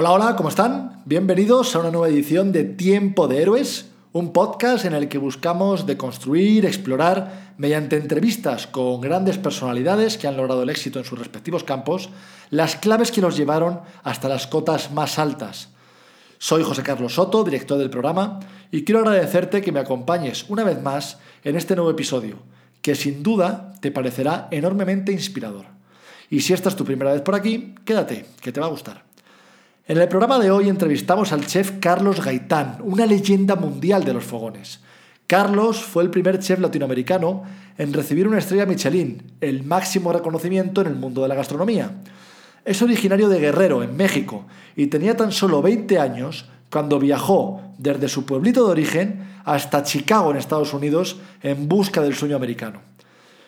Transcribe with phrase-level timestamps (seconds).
[0.00, 1.02] Hola, hola, ¿cómo están?
[1.06, 5.86] Bienvenidos a una nueva edición de Tiempo de Héroes, un podcast en el que buscamos
[5.86, 11.64] deconstruir, explorar, mediante entrevistas con grandes personalidades que han logrado el éxito en sus respectivos
[11.64, 12.10] campos,
[12.50, 15.70] las claves que los llevaron hasta las cotas más altas.
[16.38, 18.38] Soy José Carlos Soto, director del programa,
[18.70, 22.36] y quiero agradecerte que me acompañes una vez más en este nuevo episodio,
[22.82, 25.64] que sin duda te parecerá enormemente inspirador.
[26.30, 29.07] Y si esta es tu primera vez por aquí, quédate, que te va a gustar.
[29.88, 34.22] En el programa de hoy entrevistamos al chef Carlos Gaitán, una leyenda mundial de los
[34.22, 34.80] fogones.
[35.26, 37.44] Carlos fue el primer chef latinoamericano
[37.78, 41.90] en recibir una estrella Michelin, el máximo reconocimiento en el mundo de la gastronomía.
[42.66, 44.44] Es originario de Guerrero, en México,
[44.76, 50.30] y tenía tan solo 20 años cuando viajó desde su pueblito de origen hasta Chicago,
[50.30, 52.82] en Estados Unidos, en busca del sueño americano.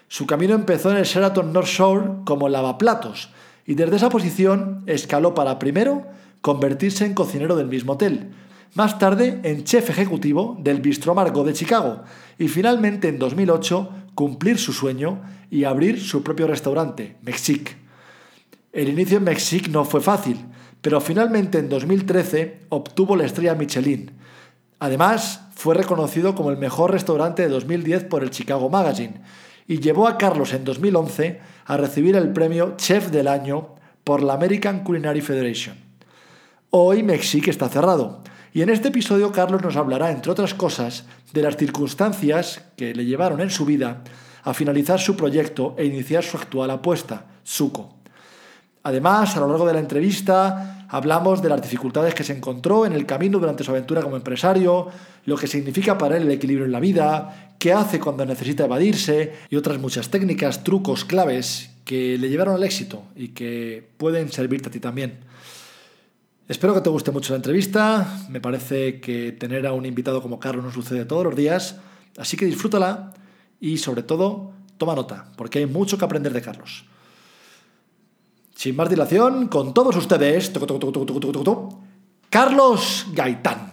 [0.09, 3.28] Su camino empezó en el Sheraton North Shore como lavaplatos,
[3.67, 6.06] y desde esa posición escaló para primero
[6.41, 8.31] convertirse en cocinero del mismo hotel,
[8.75, 12.03] más tarde en chef ejecutivo del Bistro Margot de Chicago
[12.39, 17.77] y finalmente en 2008 cumplir su sueño y abrir su propio restaurante, Mexic.
[18.73, 20.39] El inicio en Mexic no fue fácil,
[20.81, 24.13] pero finalmente en 2013 obtuvo la estrella Michelin.
[24.79, 29.21] Además, fue reconocido como el mejor restaurante de 2010 por el Chicago Magazine
[29.67, 33.75] y llevó a Carlos en 2011 a recibir el premio Chef del Año
[34.05, 35.90] por la American Culinary Federation.
[36.73, 38.21] Hoy Mexic está cerrado.
[38.55, 43.05] Y en este episodio Carlos nos hablará, entre otras cosas, de las circunstancias que le
[43.05, 44.05] llevaron en su vida
[44.44, 47.97] a finalizar su proyecto e iniciar su actual apuesta, Suco.
[48.84, 52.93] Además, a lo largo de la entrevista hablamos de las dificultades que se encontró en
[52.93, 54.87] el camino durante su aventura como empresario,
[55.25, 59.33] lo que significa para él el equilibrio en la vida, qué hace cuando necesita evadirse
[59.50, 64.69] y otras muchas técnicas, trucos, claves que le llevaron al éxito y que pueden servirte
[64.69, 65.30] a ti también.
[66.50, 68.27] Espero que te guste mucho la entrevista.
[68.28, 71.77] Me parece que tener a un invitado como Carlos no sucede todos los días.
[72.19, 73.12] Así que disfrútala
[73.61, 76.87] y sobre todo toma nota, porque hay mucho que aprender de Carlos.
[78.56, 80.53] Sin más dilación, con todos ustedes,
[82.31, 83.72] Carlos Gaitán.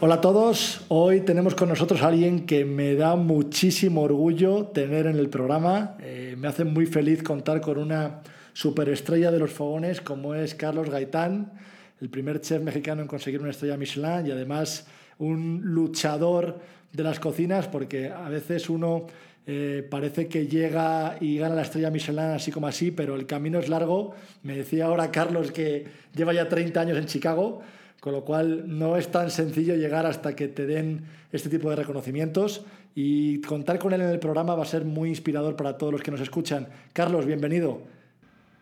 [0.00, 5.06] Hola a todos, hoy tenemos con nosotros a alguien que me da muchísimo orgullo tener
[5.08, 5.96] en el programa.
[6.00, 8.20] Eh, me hace muy feliz contar con una
[8.52, 11.52] superestrella de los fogones como es Carlos Gaitán,
[12.00, 14.86] el primer chef mexicano en conseguir una estrella Michelin y además
[15.18, 16.60] un luchador
[16.92, 19.08] de las cocinas porque a veces uno
[19.48, 23.58] eh, parece que llega y gana la estrella Michelin así como así, pero el camino
[23.58, 24.14] es largo.
[24.44, 27.62] Me decía ahora Carlos que lleva ya 30 años en Chicago
[28.00, 31.76] con lo cual no es tan sencillo llegar hasta que te den este tipo de
[31.76, 32.64] reconocimientos
[32.94, 36.02] y contar con él en el programa va a ser muy inspirador para todos los
[36.02, 36.68] que nos escuchan.
[36.92, 37.82] Carlos, bienvenido.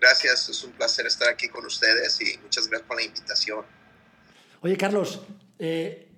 [0.01, 3.65] Gracias, es un placer estar aquí con ustedes y muchas gracias por la invitación.
[4.63, 5.21] Oye, Carlos,
[5.59, 6.09] eh,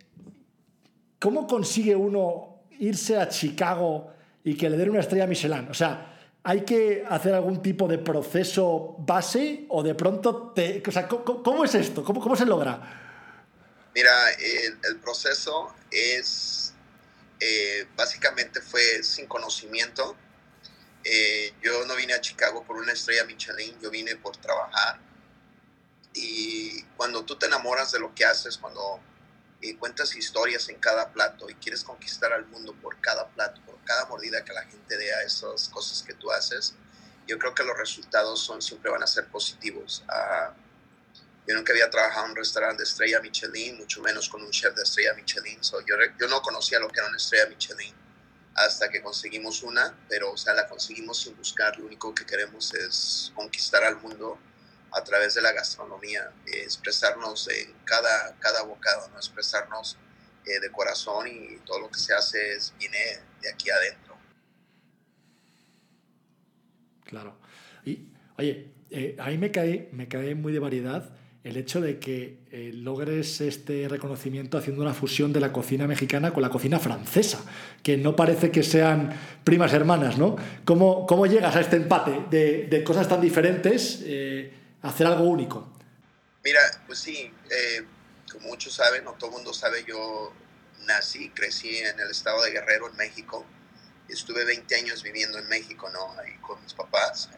[1.19, 4.13] ¿cómo consigue uno irse a Chicago
[4.45, 5.69] y que le den una estrella Michelin?
[5.69, 6.15] O sea,
[6.45, 10.83] ¿Hay que hacer algún tipo de proceso base o de pronto te...
[10.87, 12.03] O sea, ¿cómo, es esto?
[12.03, 13.08] ¿Cómo, ¿Cómo se logra?
[13.95, 16.75] Mira, el, proceso es,
[17.41, 20.17] eh, básicamente fue sin conocimiento.
[21.05, 25.01] Eh, yo no vine a Chicago por una estrella Michelin, yo vine por trabajar.
[26.15, 29.01] Y cuando tú te enamoras de lo que haces, cuando
[29.79, 34.07] cuentas historias en cada plato y quieres conquistar al mundo por cada plato, por cada
[34.07, 36.75] mordida que la gente dé a esas cosas que tú haces,
[37.27, 40.05] yo creo que los resultados son, siempre van a ser positivos.
[40.09, 40.53] Uh,
[41.49, 44.75] yo nunca había trabajado en un restaurante de estrella Michelin, mucho menos con un chef
[44.75, 45.65] de estrella Michelin.
[45.65, 47.95] So, yo, yo no conocía lo que era una estrella Michelin
[48.55, 51.79] hasta que conseguimos una, pero o sea, la conseguimos sin buscar.
[51.79, 54.39] Lo único que queremos es conquistar al mundo
[54.93, 59.17] a través de la gastronomía, expresarnos en cada, cada bocado, ¿no?
[59.17, 59.97] expresarnos
[60.45, 62.99] eh, de corazón y todo lo que se hace es, viene
[63.41, 64.19] de aquí adentro.
[67.05, 67.39] Claro.
[67.87, 72.39] Y, oye, eh, ahí me cae, me cae muy de variedad el hecho de que
[72.51, 77.45] eh, logres este reconocimiento haciendo una fusión de la cocina mexicana con la cocina francesa,
[77.83, 79.15] que no parece que sean
[79.45, 80.37] primas hermanas, ¿no?
[80.65, 84.53] ¿Cómo, cómo llegas a este empate de, cosas tan diferentes eh,
[84.83, 85.73] hacer algo único?
[86.45, 87.85] Mira, pues sí, eh,
[88.33, 90.33] como muchos saben, o todo el mundo sabe, yo
[90.87, 93.47] nací, crecí en el estado de Guerrero, en México.
[94.09, 96.19] Estuve 20 años viviendo en México, ¿no?
[96.19, 97.31] Ahí con mis papás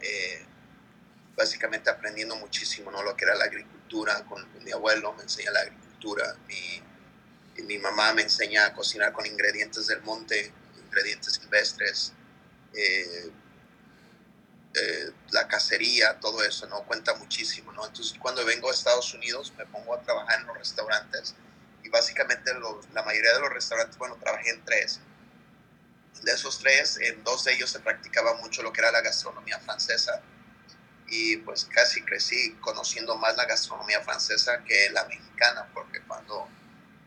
[1.35, 3.03] básicamente aprendiendo muchísimo, ¿no?
[3.03, 3.80] Lo que era la agricultura,
[4.27, 6.81] con, mi abuelo me enseña la agricultura, mi,
[7.57, 10.53] y mi mamá me enseña a cocinar con ingredientes del monte,
[10.85, 12.13] ingredientes silvestres,
[12.73, 13.31] eh,
[14.73, 16.83] eh, la cacería, todo eso, ¿no?
[16.83, 17.85] Cuenta muchísimo, ¿no?
[17.85, 21.35] Entonces, cuando vengo a Estados Unidos, me pongo a trabajar en los restaurantes
[21.83, 22.51] y básicamente
[22.93, 25.01] la mayoría de los restaurantes, bueno, trabajé en tres.
[26.23, 29.59] De esos tres, en dos de ellos se practicaba mucho lo que era la gastronomía
[29.59, 30.21] francesa
[31.11, 36.47] y pues casi crecí conociendo más la gastronomía francesa que la mexicana, porque cuando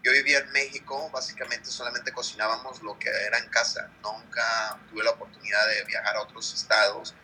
[0.03, 3.91] yo vivía en México, básicamente solamente cocinábamos lo que era en casa.
[4.03, 7.15] Nunca tuve la oportunidad de viajar a otros estados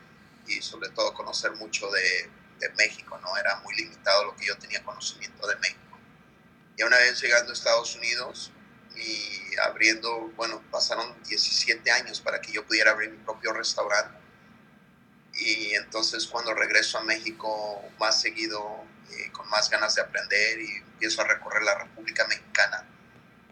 [0.47, 3.37] y sobre todo conocer mucho de, de México, ¿no?
[3.37, 5.99] Era muy limitado lo que yo tenía conocimiento de México.
[6.79, 8.53] Y una vez llegando a Estados Unidos
[8.97, 14.20] y abriendo, bueno, pasaron 17 años para que yo pudiera abrir mi propio restaurante
[15.41, 20.77] y entonces cuando regreso a México más seguido, eh, con más ganas de aprender y
[20.77, 22.87] empiezo a recorrer la República Mexicana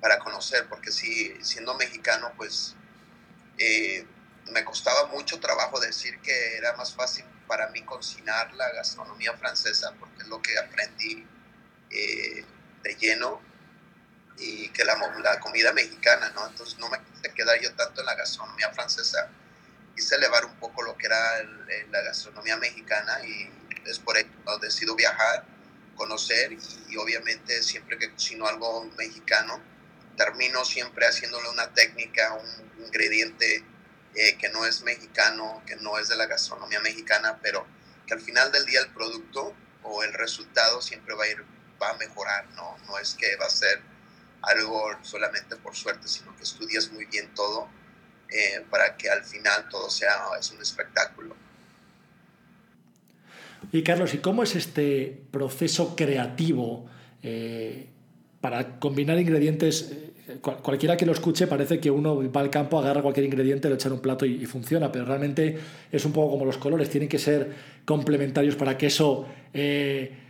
[0.00, 2.76] para conocer, porque sí, siendo mexicano, pues
[3.56, 4.06] eh,
[4.52, 9.94] me costaba mucho trabajo decir que era más fácil para mí cocinar la gastronomía francesa,
[9.98, 11.26] porque es lo que aprendí
[11.90, 12.44] eh,
[12.82, 13.40] de lleno,
[14.38, 16.46] y que la, la comida mexicana, ¿no?
[16.46, 19.30] Entonces no me quise quedar yo tanto en la gastronomía francesa,
[19.98, 21.42] quise elevar un poco lo que era
[21.90, 23.50] la gastronomía mexicana y
[23.84, 24.28] es por eso
[24.62, 25.44] decido viajar,
[25.96, 29.60] conocer y, obviamente siempre que cocino algo mexicano,
[30.16, 33.64] termino siempre haciéndole una técnica, un ingrediente
[34.14, 37.66] eh, que no es mexicano, que no es de la gastronomía mexicana, pero
[38.06, 39.52] que al final del día el producto
[39.82, 41.44] o el resultado siempre va a ir,
[41.82, 42.78] va a mejorar, ¿no?
[42.86, 43.82] No es que va a ser
[44.42, 47.68] algo solamente por suerte, sino que estudias muy bien todo
[48.30, 51.34] eh, para que al final todo sea es un espectáculo.
[53.72, 56.86] Y Carlos, ¿y cómo es este proceso creativo
[57.22, 57.86] eh,
[58.40, 59.90] para combinar ingredientes?
[59.90, 63.76] Eh, cualquiera que lo escuche parece que uno va al campo, agarra cualquier ingrediente, lo
[63.76, 65.58] echa en un plato y, funciona, pero realmente
[65.90, 67.50] es un poco como los colores, tienen que ser
[67.86, 69.26] complementarios para que eso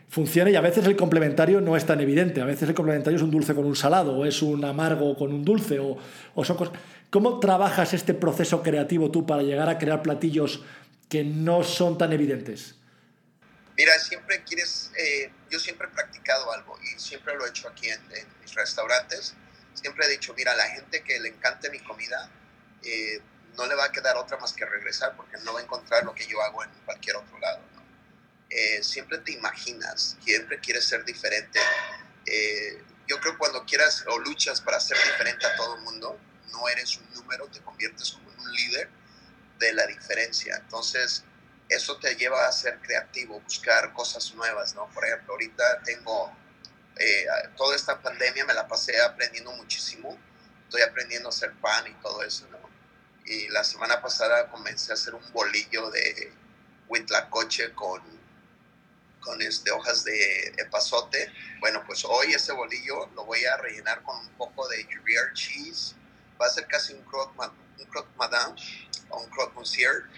[0.08, 3.22] funcione y a veces el complementario no es tan evidente, a veces el complementario es
[3.22, 5.96] un dulce con un salado o es un amargo con un dulce o,
[6.34, 6.74] o son cosas...
[7.10, 10.62] ¿Cómo trabajas este proceso creativo tú para llegar a crear platillos
[11.08, 12.75] que no son tan evidentes?
[13.78, 17.88] Mira, siempre quieres, eh, yo siempre he practicado algo y siempre lo he hecho aquí
[17.88, 18.00] en,
[18.43, 19.34] mis restaurantes.
[19.72, 22.31] Siempre he dicho, mira, a la gente que le encante mi comida,
[22.82, 23.22] eh,
[23.56, 26.14] no le va a quedar otra más que regresar porque no va a encontrar lo
[26.14, 27.62] que yo hago en cualquier otro lado.
[28.50, 31.58] Eh, siempre te imaginas, siempre quieres ser diferente.
[33.06, 36.19] yo creo que cuando quieras o luchas para ser diferente a todo el mundo,
[36.52, 38.90] no eres un número, te conviertes como un líder
[39.58, 40.56] de la diferencia.
[40.56, 41.24] Entonces,
[41.68, 44.88] eso te lleva a ser creativo, buscar cosas nuevas, ¿no?
[44.90, 46.32] Por ejemplo, ahorita tengo,
[46.96, 50.18] eh, toda esta pandemia me la pasé aprendiendo muchísimo,
[50.64, 52.46] estoy aprendiendo a hacer pan y todo eso.
[53.26, 56.32] Y la semana pasada comencé a hacer un bolillo de
[56.88, 58.02] huitlacoche con,
[59.20, 61.30] con este, hojas de epazote.
[61.61, 65.94] Bueno, pues hoy ese bolillo lo voy a rellenar con un poco de Gruyere cheese,
[66.40, 68.54] va a ser casi un croque, un madame
[69.11, 70.09] o un croque monsieur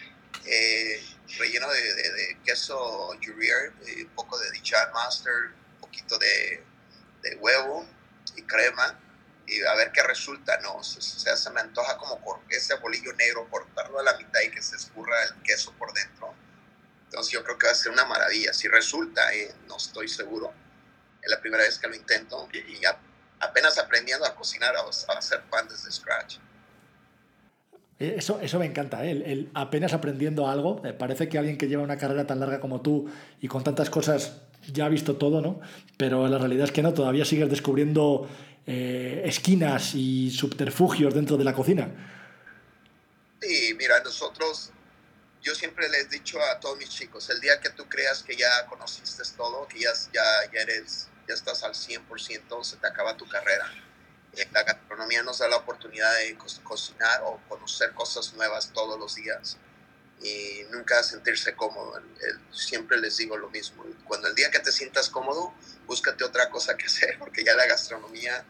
[0.45, 1.03] eh,
[1.39, 6.65] relleno de, queso Gruyere, eh, un poco de Dijon Master, un poquito de,
[7.39, 7.87] huevo
[8.37, 8.99] y crema
[9.47, 10.77] y a ver qué resulta, ¿no?
[10.77, 14.63] O sea, se me antoja como ese bolillo negro, cortarlo a la mitad y que
[14.63, 16.33] se escurra el queso por dentro.
[17.05, 18.53] Entonces yo creo que va a ser una maravilla.
[18.53, 20.55] Si resulta, eh, no estoy seguro.
[21.21, 22.99] Es la primera vez que lo intento y ya
[23.41, 26.37] apenas aprendiendo a cocinar, a, hacer pan desde scratch.
[27.99, 29.11] Eh, eso, eso me encanta, ¿eh?
[29.11, 30.81] el, apenas aprendiendo algo.
[30.83, 33.91] Me parece que alguien que lleva una carrera tan larga como tú y con tantas
[33.91, 34.43] cosas
[34.73, 35.61] ya ha visto todo, ¿no?
[35.97, 38.29] Pero la realidad es que no, todavía sigues descubriendo
[38.67, 41.89] eh, esquinas y subterfugios dentro de la cocina.
[43.41, 44.71] Sí, mira, nosotros,
[45.43, 48.37] yo siempre les he dicho a todos mis chicos, el día que tú creas que
[48.37, 53.17] ya conociste todo, que ya, ya, ya eres ya estás al 100%, se te acaba
[53.17, 53.73] tu carrera.
[54.53, 59.57] La gastronomía nos da la oportunidad de cocinar o conocer cosas nuevas todos los días.
[60.23, 61.99] y nunca sentirse cómodo.
[62.53, 63.87] siempre les digo lo mismo.
[64.05, 65.55] Cuando el día que te sientas cómodo,
[65.87, 68.45] búscate otra cosa que hacer, porque ya la gastronomía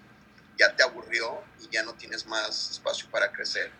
[0.58, 3.70] ya te aburrió y ya no tienes más espacio para crecer.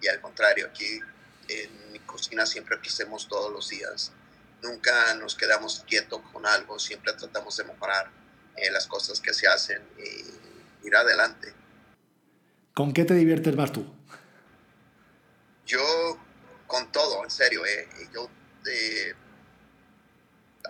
[0.00, 1.00] Y al contrario, aquí
[1.48, 4.12] en mi cocina siempre crecemos todos los días.
[4.62, 8.23] Nunca nos quedamos quietos con algo, siempre tratamos de mejorar
[8.56, 11.54] eh, las cosas que se hacen y ir adelante.
[12.74, 13.86] ¿Con qué te diviertes más tú?
[15.66, 16.18] Yo
[16.66, 17.64] con todo, en serio.
[17.64, 17.88] Eh.
[18.12, 18.28] Yo
[18.66, 19.14] eh,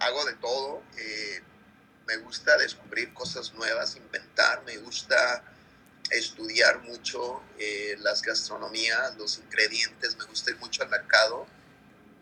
[0.01, 0.83] hago de todo.
[0.99, 1.41] Eh,
[2.07, 4.63] me gusta descubrir cosas nuevas, inventar.
[4.65, 5.43] Me gusta
[6.11, 10.17] estudiar mucho eh, las gastronomías, los ingredientes.
[10.17, 11.47] Me gusta ir mucho al mercado.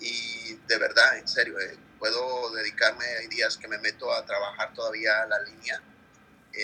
[0.01, 1.57] Y de verdad, en serio,
[2.03, 3.05] puedo dedicarme.
[3.21, 5.81] Hay días que me meto a trabajar todavía la línea.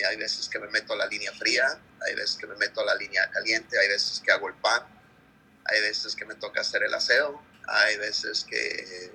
[0.09, 1.65] hay veces que me meto a la línea fría.
[2.05, 3.79] Hay veces que me meto a la línea caliente.
[3.79, 4.99] Hay veces que hago el pan
[5.71, 9.11] hay veces que me toca hacer el aseo, hay veces que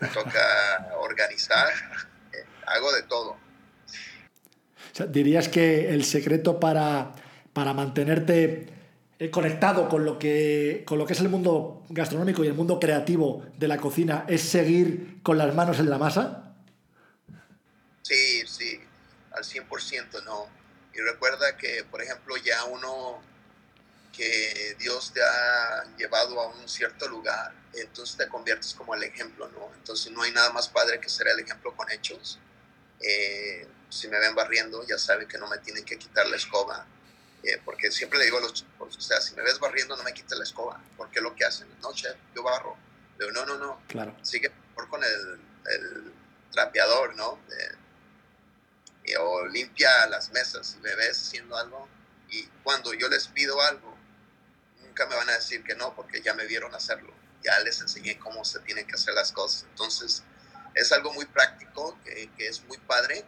[0.00, 1.68] me toca organizar,
[2.32, 3.36] eh, hago de todo.
[5.08, 7.12] ¿Dirías que el secreto para,
[7.52, 8.81] para mantenerte eh,
[9.30, 13.44] conectado con lo, que, con lo que es el mundo gastronómico y el mundo creativo
[13.56, 16.54] de la cocina es seguir con las manos en la masa?
[18.02, 18.80] Sí, sí,
[19.32, 20.46] al 100% no.
[20.94, 23.22] Y recuerda que, por ejemplo, ya uno
[24.12, 29.48] que Dios te ha llevado a un cierto lugar, entonces te conviertes como el ejemplo,
[29.48, 29.70] ¿no?
[29.74, 32.38] Entonces no hay nada más padre que ser el ejemplo con hechos.
[33.00, 36.86] Eh, si me ven barriendo, ya saben que no me tienen que quitar la escoba,
[37.42, 40.02] eh, porque siempre le digo a los chicos, o sea, si me ves barriendo, no
[40.02, 42.76] me quites la escoba, porque lo que hacen, no, chef, yo barro.
[43.18, 44.16] Pero no, no, no, claro.
[44.22, 46.12] sigue por con el, el
[46.50, 47.38] trapeador, ¿no?
[49.20, 51.88] o limpia las mesas, si me ves haciendo algo,
[52.30, 53.96] y cuando yo les pido algo,
[54.80, 58.18] nunca me van a decir que no porque ya me vieron hacerlo, ya les enseñé
[58.18, 59.66] cómo se tienen que hacer las cosas.
[59.70, 60.22] Entonces,
[60.74, 63.24] es algo muy práctico, que, es muy padre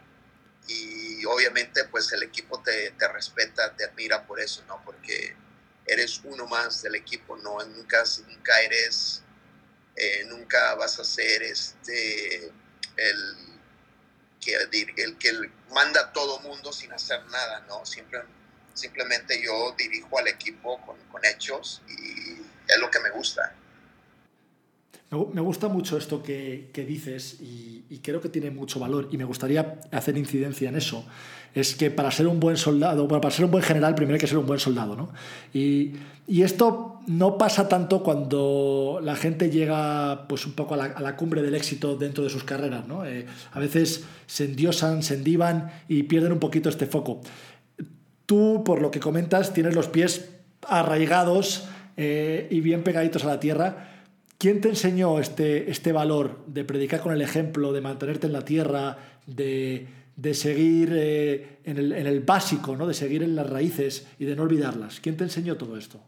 [0.67, 4.81] y obviamente pues el equipo te, te, respeta, te admira por eso, ¿no?
[4.83, 5.35] Porque
[5.85, 7.63] eres uno más del equipo, ¿no?
[7.65, 9.21] Nunca, nunca eres,
[9.95, 12.51] eh, nunca vas a ser este,
[12.97, 13.35] el
[14.39, 14.55] que,
[14.97, 17.85] el que manda a todo mundo sin hacer nada, ¿no?
[17.85, 18.21] Siempre
[18.75, 22.33] Simplemente yo dirijo al equipo con, hechos y
[22.67, 23.55] es lo que me gusta.
[25.33, 29.79] Me gusta mucho esto que, dices y, creo que tiene mucho valor y me gustaría
[29.91, 31.05] hacer incidencia en eso.
[31.53, 34.19] Es que para ser un buen soldado, bueno, para ser un buen general primero hay
[34.19, 35.09] que ser un buen soldado, ¿no?
[35.53, 35.93] Y,
[36.27, 41.53] esto no pasa tanto cuando la gente llega pues un poco a la, cumbre del
[41.53, 43.05] éxito dentro de sus carreras, ¿no?
[43.05, 47.21] Eh, a veces se endiosan, se endivan y pierden un poquito este foco.
[48.25, 50.29] Tú, por lo que comentas, tienes los pies
[50.67, 51.67] arraigados
[51.97, 53.94] eh, y bien pegaditos a la tierra.
[54.37, 58.43] ¿Quién te enseñó este, este valor de predicar con el ejemplo, de mantenerte en la
[58.43, 59.87] tierra, de,
[60.33, 62.85] seguir eh, en, el, básico, ¿no?
[62.85, 64.99] de seguir en las raíces y de no olvidarlas?
[64.99, 66.03] ¿Quién te enseñó todo esto?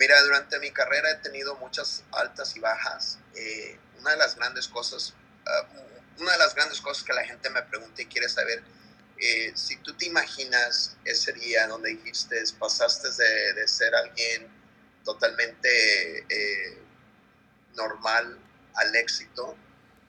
[0.00, 3.20] Mira, durante mi carrera he tenido muchas altas y bajas.
[3.36, 5.14] Eh, una de las grandes cosas,
[5.46, 5.68] ah,
[6.18, 8.64] una de las grandes cosas que la gente me pregunta y quiere saber
[9.16, 13.08] eh, si tú te imaginas ese día donde dijiste, pasaste
[13.54, 14.48] de, ser alguien
[15.04, 16.26] totalmente
[17.76, 18.38] normal
[18.74, 19.56] al éxito,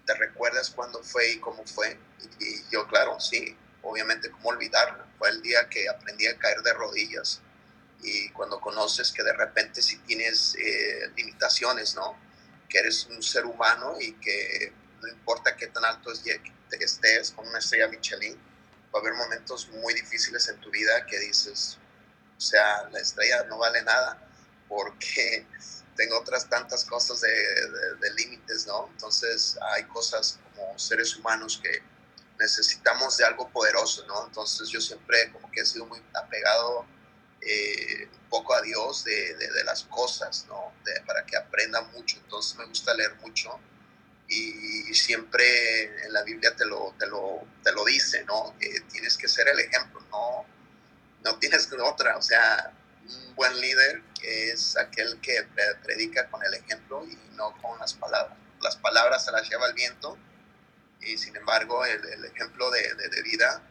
[0.05, 1.97] ¿te recuerdas cuándo fue y cómo fue?
[2.39, 5.05] Y, yo, claro, sí, obviamente, ¿cómo olvidarlo?
[5.17, 7.41] Fue el día que aprendí a caer de rodillas
[8.01, 12.17] y cuando conoces que de repente si tienes eh, limitaciones, ¿no?
[12.67, 16.11] Que eres un ser humano y que no importa qué tan alto
[16.79, 18.37] estés con una estrella Michelin,
[18.93, 21.77] va a haber momentos muy difíciles en tu vida que dices,
[22.37, 24.19] o sea, la estrella no vale nada
[24.67, 25.45] porque
[25.95, 28.89] tengo otras tantas cosas de, límites, ¿no?
[28.91, 31.81] Entonces hay cosas como seres humanos que
[32.39, 34.25] necesitamos de algo poderoso, ¿no?
[34.25, 36.85] Entonces yo siempre como que he sido muy apegado
[37.41, 40.73] eh, un poco a Dios de, de las cosas, ¿no?
[41.05, 42.17] para que aprenda mucho.
[42.17, 43.59] Entonces me gusta leer mucho
[44.27, 48.55] y siempre en la Biblia te lo, te lo, te lo dice, ¿no?
[48.91, 50.45] Tienes que ser el ejemplo, no,
[51.23, 52.71] no tienes otra, o sea,
[53.07, 55.47] un buen líder es aquel que
[55.83, 58.37] predica con el ejemplo y no con las palabras.
[58.61, 60.17] Las palabras se las lleva el viento
[61.01, 63.61] y sin embargo el, ejemplo de, de, de, vida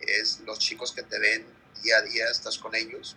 [0.00, 1.46] es los chicos que te ven
[1.82, 3.16] día a día, estás con ellos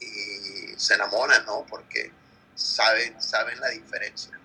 [0.00, 1.64] y se enamoran, ¿no?
[1.68, 2.12] Porque
[2.54, 4.38] saben, saben la diferencia.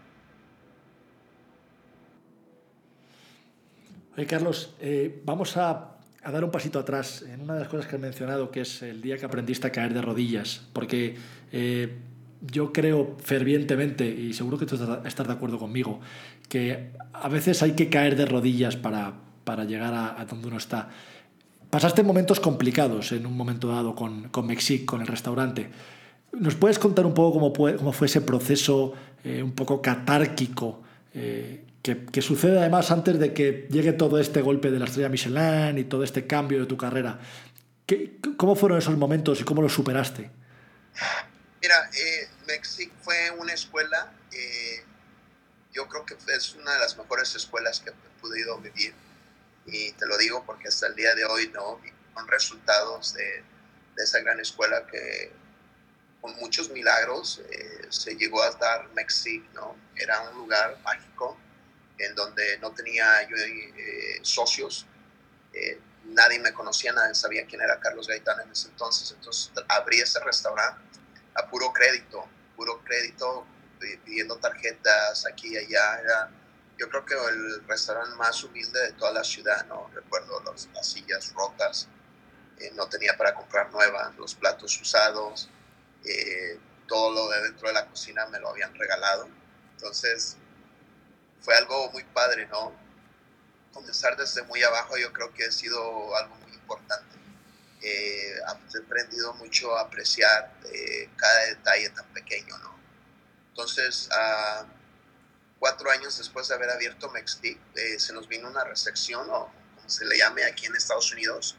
[4.16, 5.98] Oye, Carlos, eh, vamos a,
[6.30, 9.02] dar un pasito atrás en una de las cosas que has mencionado, que es el
[9.02, 11.16] día que aprendiste a caer de rodillas, porque
[11.52, 11.98] eh,
[12.42, 16.00] yo creo fervientemente, y seguro que tú estás de acuerdo conmigo,
[16.48, 19.14] que a veces hay que caer de rodillas para,
[19.44, 20.90] para llegar a, donde uno está.
[21.70, 25.70] Pasaste momentos complicados en un momento dado con, con Mexic, con el restaurante.
[26.34, 30.82] ¿Nos puedes contar un poco cómo, cómo fue ese proceso eh, un poco catárquico
[31.14, 35.10] eh, que, que, sucede además antes de que llegue todo este golpe de la estrella
[35.10, 37.20] Michelin y todo este cambio de tu carrera?
[37.86, 40.30] ¿Qué, ¿Cómo fueron esos momentos y cómo los superaste?
[41.62, 44.84] Mira, eh, Mexic fue una escuela, eh,
[45.72, 48.94] yo creo que es una de las mejores escuelas que he podido vivir.
[49.66, 51.80] Y te lo digo porque hasta el día de hoy, ¿no?
[52.14, 53.44] Con resultados de,
[53.96, 55.32] de esa gran escuela que
[56.20, 59.76] con muchos milagros eh, se llegó a dar Mexic, ¿no?
[59.96, 61.38] Era un lugar mágico
[62.06, 64.86] en donde no tenía yo eh, socios,
[65.54, 70.02] eh, nadie me conocía, nadie sabía quién era Carlos Gaitán en ese entonces, entonces abrí
[70.02, 70.82] ese restaurante
[71.36, 73.46] a puro crédito, puro crédito,
[74.06, 76.30] pidiendo tarjetas aquí y allá, era
[76.78, 79.88] yo creo que el restaurante más humilde de toda la ciudad, ¿no?
[79.94, 81.88] Recuerdo las sillas rotas,
[82.74, 85.50] no tenía para comprar nuevas, los platos usados,
[86.06, 89.28] eh, todo lo de dentro de la cocina me lo habían regalado.
[89.76, 90.38] Entonces,
[91.42, 92.74] fue algo muy padre, ¿no?
[93.74, 97.18] Comenzar desde muy abajo yo creo que ha sido algo muy importante.
[97.82, 102.80] Eh, he aprendido mucho a apreciar eh, cada detalle tan pequeño, ¿no?
[103.50, 104.10] Entonces,
[105.60, 107.60] cuatro años después de haber abierto Mextic,
[107.98, 111.58] se nos vino una recepción, o como se le llame aquí en Estados Unidos,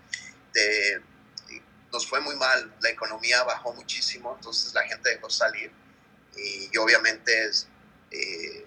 [0.55, 1.03] de
[1.93, 5.71] nos fue muy mal, la economía bajó muchísimo, entonces la gente dejó salir
[6.37, 7.51] y, obviamente
[8.11, 8.67] eh,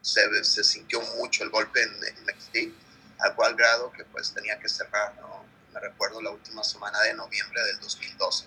[0.00, 2.74] se, se, sintió mucho el golpe en, en
[3.20, 5.44] al cual grado que pues tenía que cerrar, ¿no?
[5.72, 8.46] Me recuerdo la última semana de noviembre del 2012,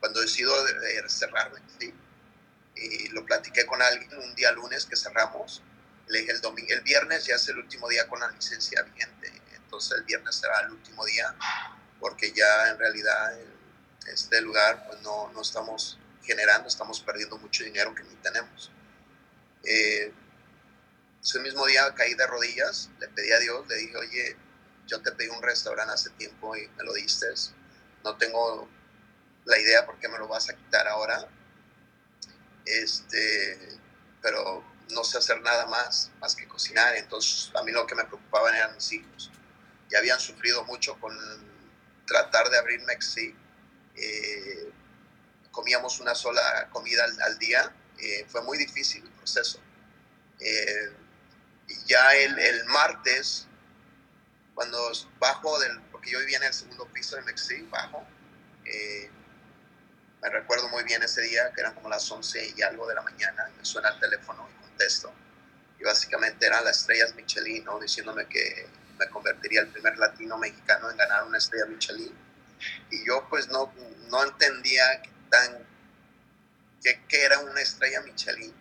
[0.00, 0.54] cuando decido
[1.08, 1.82] cerrar NXT
[2.74, 5.62] y lo platiqué con alguien un día lunes que cerramos,
[6.08, 9.98] le dije el, el viernes ya es el último día con la licencia vigente, entonces
[9.98, 11.34] el viernes será el último día
[12.00, 13.38] porque ya en realidad
[14.06, 18.70] este lugar pues no, no estamos generando, estamos perdiendo mucho dinero que ni tenemos.
[19.64, 20.12] Eh,
[21.22, 24.36] ese mismo día caí de rodillas, le pedí a Dios, le dije, oye,
[24.86, 27.26] yo te pedí un restaurante hace tiempo y me lo diste,
[28.04, 28.68] no tengo
[29.44, 31.28] la idea por qué me lo vas a quitar ahora,
[32.64, 33.78] este,
[34.20, 38.04] pero no sé hacer nada más, más que cocinar, entonces a mí lo que me
[38.04, 39.30] preocupaban eran mis hijos,
[39.92, 41.16] ya habían sufrido mucho con
[42.06, 43.34] tratar de abrir Mexi.
[43.94, 44.72] Eh,
[45.50, 47.74] comíamos una sola comida al, día.
[47.98, 49.60] Eh, fue muy difícil el proceso.
[50.40, 50.92] Eh,
[51.86, 53.46] ya el, el, martes,
[54.54, 58.06] cuando bajo del, porque yo vivía en el segundo piso de Mexi, bajo,
[60.22, 63.02] me recuerdo muy bien ese día, que eran como las 11 y algo de la
[63.02, 65.12] mañana, me suena el teléfono y contesto.
[65.80, 67.80] Y básicamente eran las estrellas Michelin, ¿no?
[67.80, 72.12] diciéndome que me convertiría el primer latino mexicano en ganar una estrella Michelin.
[72.90, 73.74] Y yo pues no,
[74.10, 75.58] no entendía tan,
[76.84, 78.54] qué, qué era una estrella Michelin.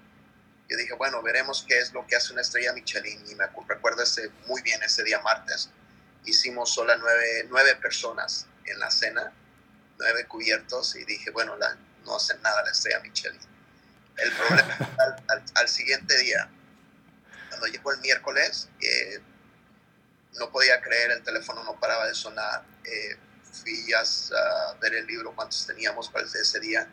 [0.71, 3.21] Yo dije, bueno, veremos qué es lo que hace una estrella Michelin.
[3.29, 5.69] Y me recuerdo ese, muy bien ese día martes.
[6.23, 9.33] Hicimos solo nueve, nueve personas en la cena,
[9.99, 13.41] nueve cubiertos, y dije, bueno, la, no hacen nada la estrella Michelin.
[14.15, 14.77] El problema
[15.27, 16.49] al, al, siguiente día,
[17.49, 19.19] cuando llegó el miércoles, eh,
[20.37, 22.63] no podía creer, el teléfono no paraba de sonar.
[22.85, 23.17] Eh,
[23.51, 24.03] fui a,
[24.79, 26.87] ver el libro, cuántos teníamos para ese día.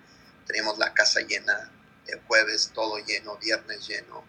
[0.48, 1.70] Teníamos la casa llena,
[2.08, 4.24] el jueves todo lleno, viernes lleno.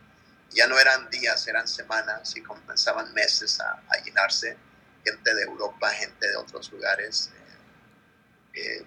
[0.51, 4.57] Ya no eran días, eran semanas y comenzaban meses a, llenarse.
[5.03, 7.31] Gente de Europa, gente de otros lugares.
[8.53, 8.85] Eh,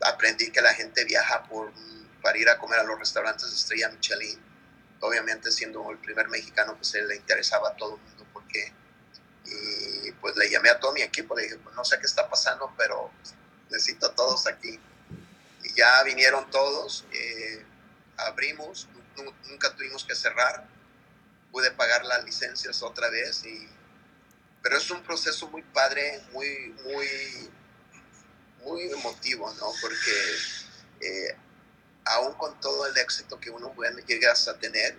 [0.00, 1.72] aprendí que la gente viaja por,
[2.22, 4.40] para ir a comer a los restaurantes Estrella Michelin.
[5.00, 8.72] Obviamente siendo el primer mexicano, pues se le interesaba a todo el mundo porque
[10.04, 12.28] y pues le llamé a todo mi equipo, le dije, pues no sé qué está
[12.28, 13.10] pasando, pero
[13.70, 14.78] necesito a todos aquí.
[15.64, 17.64] Y ya vinieron todos, eh,
[18.26, 18.88] abrimos,
[19.48, 20.66] nunca tuvimos que cerrar,
[21.50, 23.68] pude pagar las licencias otra vez, y,
[24.62, 27.06] pero es un proceso muy padre, muy, muy,
[28.64, 29.72] muy emotivo, ¿no?
[29.80, 30.36] Porque
[31.00, 31.36] eh,
[32.04, 33.74] aún con todo el éxito que uno
[34.06, 34.96] llegas a tener,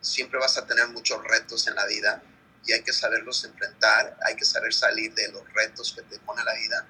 [0.00, 2.22] siempre vas a tener muchos retos en la vida
[2.66, 6.42] y hay que saberlos enfrentar, hay que saber salir de los retos que te pone
[6.44, 6.86] la vida,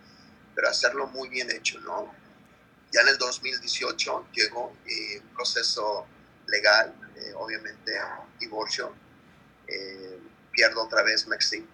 [0.55, 2.15] pero hacerlo muy bien hecho, ¿no?
[2.95, 6.07] Ya en el 2018 llegó eh, un proceso
[6.47, 7.93] legal, eh, obviamente
[8.39, 8.95] divorcio,
[9.67, 10.21] eh,
[10.53, 11.67] pierdo otra vez Mexi,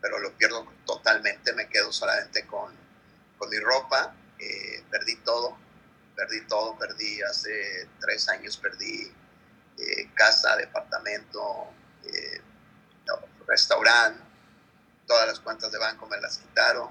[0.00, 2.72] pero lo pierdo totalmente, me quedo solamente con,
[3.36, 4.14] con mi ropa,
[4.90, 5.54] perdí todo,
[6.16, 9.12] perdí todo, perdí hace tres años, perdí
[10.14, 11.74] casa, departamento,
[13.46, 14.18] restaurante,
[15.06, 16.88] todas las cuentas de banco me las quitaron.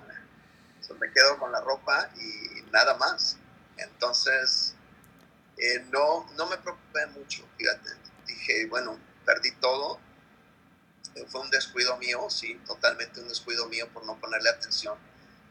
[1.00, 3.38] me quedo con la ropa y nada más.
[3.78, 4.76] Entonces,
[5.58, 7.90] eh, no, no me preocupé mucho, fíjate.
[8.26, 10.00] Dije, bueno, perdí todo.
[11.28, 14.98] fue un descuido mío, sí, totalmente un descuido mío por no ponerle atención.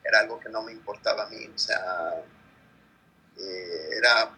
[0.04, 1.46] Era algo que no me importaba a mí.
[1.54, 2.24] O sea,
[3.96, 4.36] era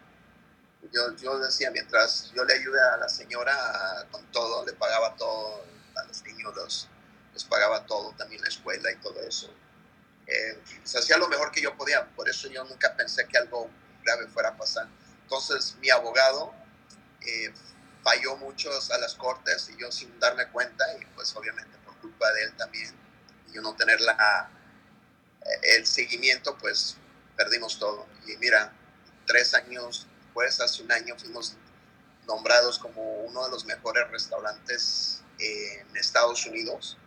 [0.91, 3.55] yo, yo decía, mientras yo le ayude a la señora
[4.11, 5.63] con todo, le pagaba todo
[5.95, 6.89] a los niños,
[7.33, 9.53] les pagaba todo, también la escuela y todo eso.
[10.27, 13.69] Eh, se hacía lo mejor que yo podía, por eso yo nunca pensé que algo
[14.03, 14.87] grave fuera a pasar.
[15.23, 16.53] Entonces mi abogado
[17.21, 17.53] eh,
[18.03, 22.31] falló muchos a las cortes y yo sin darme cuenta y pues obviamente por culpa
[22.33, 22.95] de él también
[23.47, 24.49] y yo no tener la,
[25.61, 26.97] el seguimiento pues
[27.35, 28.07] perdimos todo.
[28.27, 28.73] Y mira,
[29.25, 31.55] tres años después, hace un año, fuimos
[32.27, 36.97] nombrados como uno de los mejores restaurantes en Estados Unidos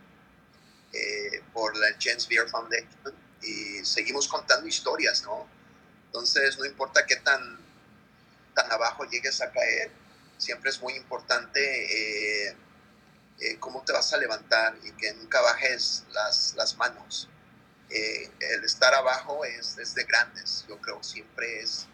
[0.93, 5.47] eh, por la James Beer Foundation y seguimos contando historias, ¿no?
[6.07, 7.59] Entonces, no importa qué tan,
[8.55, 9.91] tan abajo llegues a caer,
[10.37, 12.55] siempre es muy importante eh,
[13.39, 17.29] eh, cómo te vas a levantar y que nunca bajes las, las manos.
[17.89, 21.87] el estar abajo es, es de grandes, yo creo, siempre es,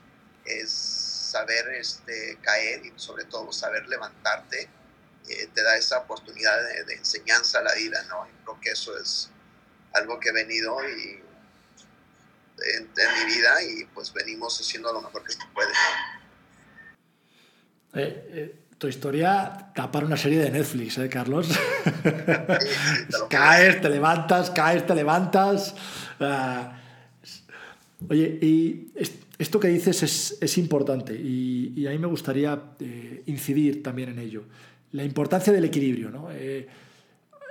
[0.45, 4.69] es saber este, caer y sobre todo saber levantarte
[5.29, 8.27] eh, te da esa oportunidad de, enseñanza a la vida, ¿no?
[8.27, 9.29] Y creo que eso es
[9.93, 11.21] algo que he venido y
[12.77, 15.71] en, mi vida y pues venimos haciendo lo mejor que se puede.
[17.93, 21.47] Eh, eh, tu historia da para una serie de Netflix, ¿eh, Carlos?
[23.29, 25.75] caes, te levantas, caes, te levantas.
[26.19, 26.77] Ah,
[28.09, 28.91] oye, y
[29.37, 34.43] esto que dices es, importante y, a mí me gustaría eh, incidir también en ello.
[34.91, 36.09] La importancia del equilibrio.
[36.09, 36.27] ¿no?
[36.31, 36.67] Eh,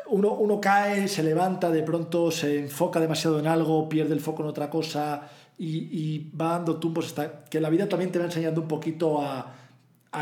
[0.08, 4.48] uno, cae, se levanta, de pronto se enfoca demasiado en algo, pierde el foco en
[4.48, 7.06] otra cosa y, va dando tumbos.
[7.06, 9.54] Hasta que la vida también te va enseñando un poquito a,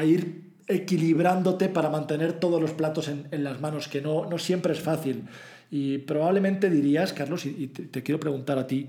[0.05, 4.81] ir equilibrándote para mantener todos los platos en, las manos, que no, no, siempre es
[4.81, 5.25] fácil.
[5.71, 8.89] Y probablemente dirías, Carlos, y, te quiero preguntar a ti,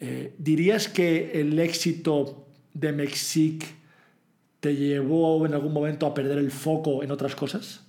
[0.00, 3.79] eh, ¿Dirías que el éxito de Mexic
[4.60, 7.80] te llevó en algún momento a perder el foco en otras cosas?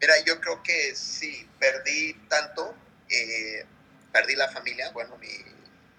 [0.00, 2.74] Mira, yo creo que sí, perdí tanto,
[3.08, 3.64] eh,
[4.12, 5.28] perdí la familia, bueno, mi,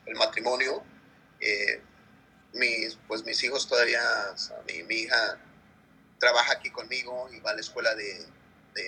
[0.06, 0.84] el matrimonio,
[1.40, 1.82] eh,
[2.54, 4.02] mis, pues mis hijos todavía,
[4.68, 5.40] mi, mi, hija
[6.20, 8.26] trabaja aquí conmigo y va a la escuela de,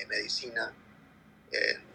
[0.07, 0.71] medicina,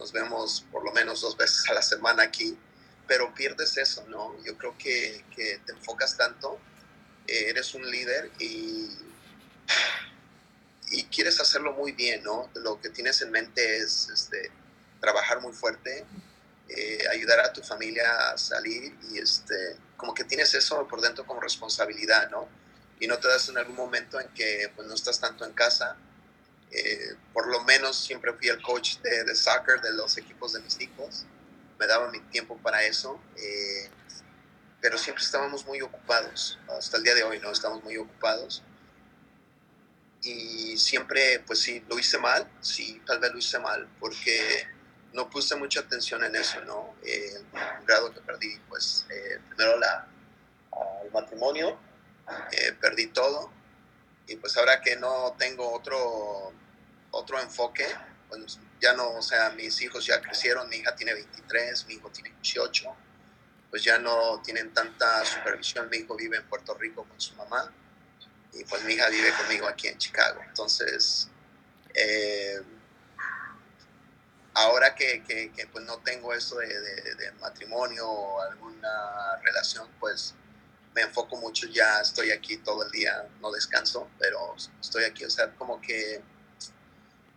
[0.01, 2.59] nos vemos por lo menos dos veces a la semana aquí
[3.07, 4.35] pero pierdes eso, ¿no?
[4.45, 6.59] Yo creo que, te enfocas tanto, eh,
[7.27, 8.89] eres un líder y,
[10.91, 12.51] y quieres hacerlo muy bien, ¿no?
[12.55, 14.51] Lo que tienes en mente es este,
[15.01, 16.05] trabajar muy fuerte,
[16.69, 21.27] eh, ayudar a tu familia a salir y este, como que tienes eso por dentro
[21.27, 22.49] como responsabilidad, ¿no?
[23.01, 25.97] Y no te das en algún momento en que pues, no estás tanto en casa.
[26.71, 30.61] Eh, por lo menos siempre fui el coach de, de soccer de los equipos de
[30.61, 31.27] mis hijos
[31.79, 33.91] me daba mi tiempo para eso, eh,
[34.85, 37.51] pero siempre estábamos muy ocupados, hasta el día de hoy, ¿no?
[37.51, 38.63] Estamos muy ocupados.
[40.21, 44.69] Y siempre, pues sí, lo hice mal, sí, tal vez lo hice mal, porque
[45.15, 46.95] no puse mucha atención en eso, ¿no?
[47.03, 47.33] Eh,
[47.81, 50.07] el grado que perdí, pues, eh, primero la,
[51.03, 51.79] el matrimonio,
[52.79, 53.51] perdí todo,
[54.27, 56.53] y pues ahora que no tengo otro,
[57.11, 57.87] otro enfoque,
[58.29, 62.11] pues ya no, o sea, mis hijos ya crecieron, mi hija tiene 23, mi hijo
[62.11, 62.95] tiene 18,
[63.75, 67.73] pues ya no tienen tanta supervisión, mi hijo vive en Puerto Rico con su mamá
[68.53, 70.41] y pues mi hija vive conmigo aquí en Chicago.
[70.47, 71.29] Entonces,
[71.93, 72.63] eh,
[74.55, 80.37] ahora que, que, pues no tengo eso de, de, matrimonio o alguna relación, pues
[80.95, 85.31] me enfoco mucho, ya estoy aquí todo el día, no descanso, pero estoy aquí, o
[85.31, 86.23] sea, como que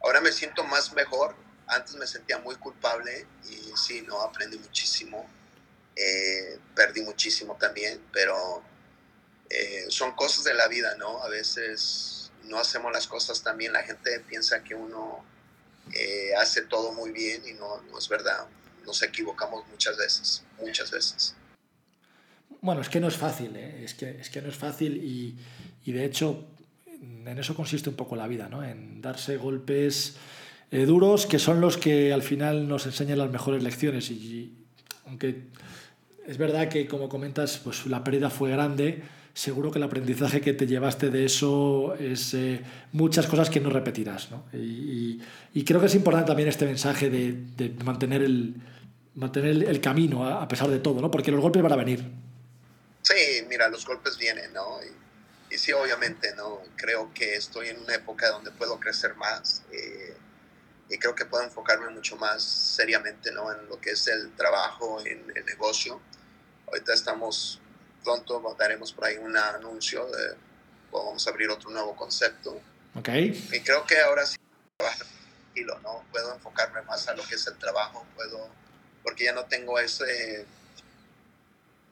[0.04, 1.36] Ahora me siento más mejor.
[1.66, 5.28] Antes me sentía muy culpable y sí, no, aprendí muchísimo.
[5.98, 8.62] Eh, perdí muchísimo también, pero
[9.50, 11.24] eh, son cosas de la vida, ¿no?
[11.24, 13.74] A veces no hacemos las cosas tan bien.
[13.74, 15.24] La gente piensa que uno
[15.94, 18.48] eh, hace todo muy bien y no, es verdad.
[18.86, 21.36] Nos equivocamos muchas veces, muchas veces.
[22.62, 25.38] Bueno, es que no es fácil, es, que, es que no es fácil y,
[25.86, 26.48] y de hecho
[27.02, 28.64] en eso consiste un poco la vida, ¿no?
[28.64, 30.16] en darse golpes
[30.72, 34.12] eh, duros que son los que al final nos enseñan las mejores lecciones.
[34.12, 34.54] Y,
[35.06, 35.44] aunque
[36.28, 39.02] es verdad que, como comentas, pues la pérdida fue grande,
[39.34, 42.62] seguro que el aprendizaje que te llevaste de eso es eh,
[42.92, 44.30] muchas cosas que no repetirás.
[44.32, 44.46] ¿no?
[44.52, 45.22] Y,
[45.66, 48.56] creo que es importante también este mensaje de, mantener, el,
[49.16, 51.10] mantener el, camino a, pesar de todo, ¿no?
[51.10, 52.04] porque los golpes van a venir.
[53.02, 54.80] Sí, mira, los golpes vienen, ¿no?
[55.50, 56.60] Y, sí, obviamente, ¿no?
[56.76, 59.64] Creo que estoy en una época donde puedo crecer más.
[59.72, 60.14] Eh,
[60.90, 63.52] y creo que puedo enfocarme mucho más seriamente ¿no?
[63.52, 66.02] en lo que es el trabajo, en el negocio.
[66.68, 67.60] Ahorita estamos
[68.04, 70.36] pronto daremos por ahí un anuncio de
[70.92, 72.60] vamos a abrir otro nuevo concepto.
[72.96, 73.48] Okay.
[73.52, 74.38] Y creo que ahora sí
[74.78, 76.04] tranquilo, ¿no?
[76.12, 78.50] Puedo enfocarme más a lo que es el trabajo, puedo,
[79.04, 80.46] porque ya no tengo ese,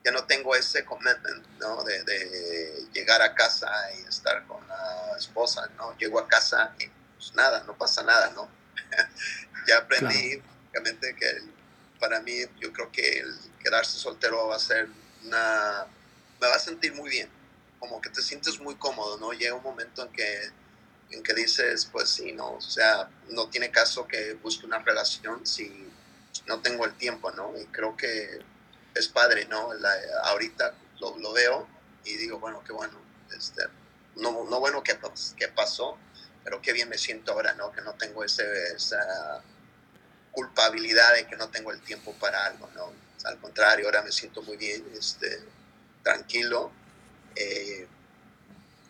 [0.03, 1.83] ya no tengo ese commitment, ¿no?
[1.83, 5.97] De, de llegar a casa y estar con la esposa, ¿no?
[5.97, 8.49] Llego a casa y pues nada, no pasa nada, ¿no?
[9.67, 11.43] ya aprendí, obviamente, que
[11.99, 14.87] para mí yo creo que el quedarse soltero va a ser
[15.23, 15.87] una
[16.39, 17.29] me va a sentir muy bien,
[17.79, 19.31] como que te sientes muy cómodo, ¿no?
[19.31, 20.51] Llega un momento en que,
[21.11, 25.45] en que dices, pues sí, no, o sea, no tiene caso que busque una relación
[25.47, 25.89] si
[26.45, 27.57] no tengo el tiempo, ¿no?
[27.59, 28.39] Y creo que
[28.93, 29.71] es padre, ¿no?
[30.25, 31.67] ahorita lo, lo, veo
[32.03, 32.99] y digo, bueno, qué bueno,
[33.35, 33.63] este,
[34.15, 34.97] no, no bueno que,
[35.37, 35.97] que pasó,
[36.43, 37.71] pero qué bien me siento ahora, ¿no?
[37.71, 38.43] Que no tengo ese,
[38.75, 39.41] esa
[40.31, 43.04] culpabilidad de que no tengo el tiempo para algo, ¿no?
[43.25, 45.39] Al contrario, ahora me siento muy bien, este,
[46.03, 46.71] tranquilo.
[47.35, 47.87] Eh,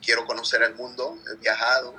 [0.04, 1.96] quiero conocer el mundo, he viajado,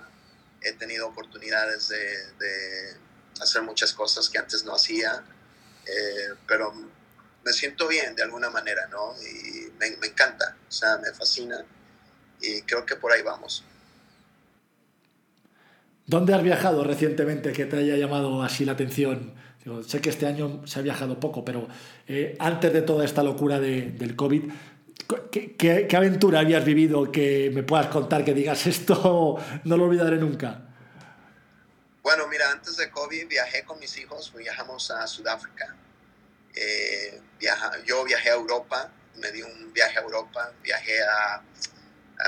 [0.63, 2.97] he tenido oportunidades de,
[3.41, 5.23] hacer muchas cosas que antes no hacía,
[5.85, 6.73] eh, pero
[7.45, 9.15] me siento bien de alguna manera, ¿no?
[9.23, 11.65] Y me, encanta, o sea, me fascina
[12.41, 13.63] y creo que por ahí vamos.
[16.07, 19.35] ¿Dónde has viajado recientemente que te haya llamado así la atención?
[19.83, 21.69] Sé que este año se ha viajado poco, pero
[22.07, 24.45] eh, antes de toda esta locura del COVID,
[25.31, 30.63] ¿Qué, aventura habías vivido que me puedas contar que digas esto no lo olvidaré nunca?
[32.03, 35.77] Bueno, mira, antes de COVID viajé con mis hijos, viajamos a Sudáfrica.
[36.55, 37.21] Eh,
[37.85, 41.43] yo viajé a Europa, me di un viaje a Europa, viajé a,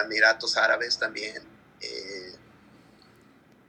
[0.05, 1.43] Emiratos Árabes también.
[1.81, 2.18] Eh,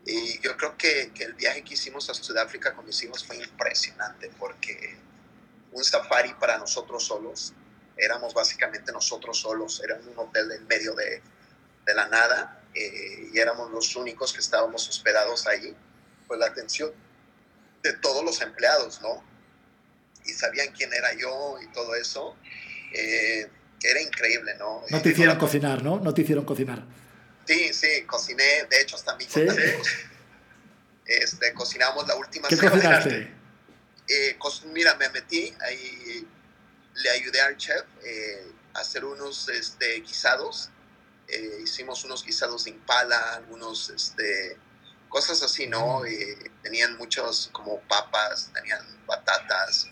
[0.06, 3.38] y yo creo que, que, el viaje que hicimos a Sudáfrica con mis hijos fue
[3.38, 4.98] impresionante porque
[5.72, 7.54] un safari para nosotros solos,
[7.98, 11.22] éramos básicamente nosotros solos, era un hotel en medio de,
[11.86, 15.76] de la nada eh, y éramos los únicos que estábamos hospedados allí.
[16.28, 16.92] Pues la atención
[17.84, 19.24] de todos los empleados, ¿no?
[20.26, 22.36] Y sabían quién era yo y todo eso.
[22.94, 23.50] Eh,
[23.82, 24.84] era increíble, ¿no?
[24.90, 26.00] No te hicieron cocinar, ¿no?
[26.00, 26.84] No te hicieron cocinar.
[27.50, 28.66] Sí, sí, cociné.
[28.70, 29.42] De hecho, hasta mi ¿Sí?
[31.06, 33.34] este, cocinamos la última ¿Qué cocinaste?
[34.08, 36.28] Eh, mira, me metí ahí
[36.94, 40.70] le ayudé al chef eh, a hacer unos este, guisados.
[41.28, 44.56] Eh, hicimos unos guisados de impala, algunos este,
[45.08, 46.02] cosas así, ¿no?
[46.02, 46.62] Mm.
[46.62, 49.88] tenían muchos como papas, tenían batatas,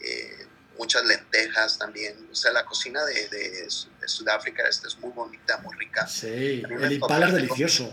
[0.00, 0.46] eh,
[0.82, 2.28] muchas lentejas también.
[2.30, 3.70] O sea, la cocina de, de,
[4.08, 6.08] Sudáfrica este, es muy bonita, muy rica.
[6.08, 7.92] Sí, el impala es delicioso.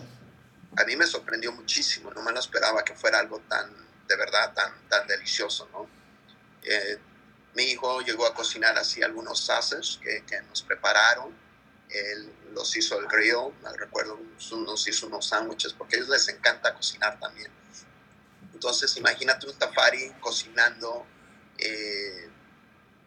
[0.76, 3.70] A mí me sorprendió muchísimo, no me lo esperaba que fuera algo tan,
[4.08, 5.88] de verdad, tan, tan delicioso, ¿no?
[7.56, 11.34] Mi hijo llegó a cocinar así algunos sauces que, que nos prepararon.
[11.90, 14.20] Él los hizo el grill, me recuerdo,
[14.66, 17.52] nos hizo unos sándwiches, porque a ellos les encanta cocinar también.
[18.54, 21.06] Entonces, imagínate un safari cocinando
[21.58, 22.30] eh,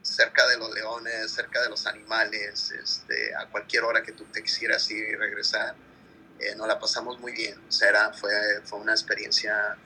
[0.03, 4.43] cerca de los leones, cerca de los animales, este, a cualquier hora que tú te
[4.43, 5.75] quisieras ir y regresar.
[6.39, 7.59] Eh, nos la pasamos muy bien.
[7.69, 8.33] O sea, fue,
[8.65, 9.77] fue una experiencia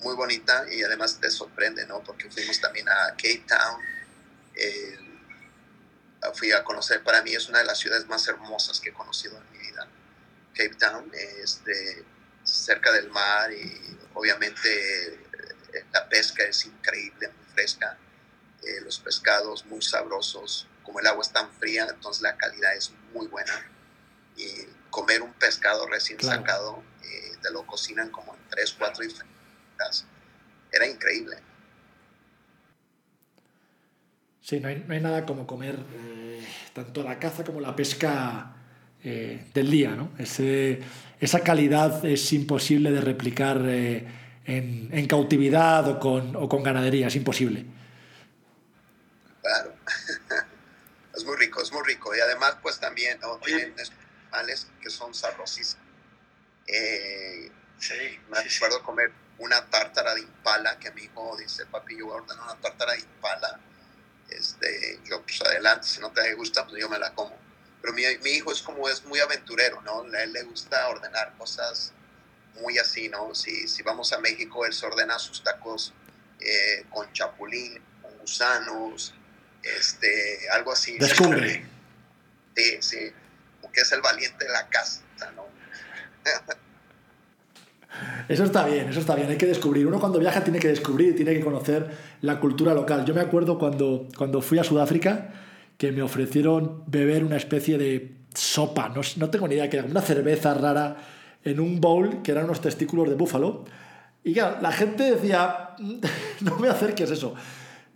[0.00, 2.02] muy bonita y además te sorprende, ¿no?
[2.02, 3.80] Porque fuimos también a Cape Town.
[4.54, 4.98] Eh,
[6.34, 9.36] fui a conocer, para mí es una de las ciudades más hermosas que he conocido
[9.36, 9.86] en mi vida.
[10.54, 11.10] Cape Town,
[11.42, 12.04] este,
[12.44, 15.14] cerca del mar y obviamente
[15.72, 17.98] eh, la pesca es increíble, muy fresca.
[18.62, 22.92] Eh, los pescados muy sabrosos, como el agua es tan fría, entonces la calidad es
[23.12, 23.52] muy buena.
[24.36, 24.46] Y
[24.90, 26.82] comer un pescado recién sacado,
[27.42, 29.32] te lo cocinan como en tres, cuatro diferentes
[30.72, 31.36] era increíble.
[34.40, 38.56] Sí, no hay, nada como comer eh, tanto la caza como la pesca
[39.04, 40.10] eh, del día, ¿no?
[40.18, 44.04] esa calidad es imposible de replicar eh,
[44.44, 47.64] en, cautividad o con, o con ganadería, es imposible.
[49.42, 49.74] Claro,
[51.14, 52.14] es muy rico, es muy rico.
[52.14, 53.74] Y además, pues también tienen
[54.30, 55.84] animales que son sabrosísimos.
[57.78, 62.14] sí, me acuerdo comer una tártara de impala, que mi hijo dice, papi, yo voy
[62.14, 63.60] a ordenar una tártara de impala.
[64.30, 67.36] Este, yo, pues adelante, si no te gusta, pues yo me la como.
[67.80, 70.02] Pero mi, mi, hijo es como es muy aventurero, ¿no?
[70.02, 71.92] A él le gusta ordenar cosas
[72.60, 73.34] muy así, ¿no?
[73.34, 75.92] Si, si vamos a México, él se ordena sus tacos
[76.38, 79.14] eh, con chapulín, con gusanos,
[79.62, 80.08] este,
[80.52, 80.98] algo así.
[80.98, 81.64] Descubre.
[82.56, 82.98] Sí, sí,
[83.60, 85.02] porque es el valiente de la casa,
[85.34, 85.46] ¿no?
[88.28, 89.86] Eso está bien, eso está bien, hay que descubrir.
[89.86, 91.90] Uno cuando viaja tiene que descubrir, tiene que conocer
[92.22, 93.04] la cultura local.
[93.04, 95.28] Yo me acuerdo cuando, cuando fui a Sudáfrica
[95.76, 99.86] que me ofrecieron beber una especie de sopa, no, no tengo ni idea, que era
[99.86, 100.96] una cerveza rara
[101.44, 103.66] en un bowl que eran unos testículos de búfalo.
[104.24, 105.70] Y claro, la gente decía,
[106.40, 107.34] no me acerques eso.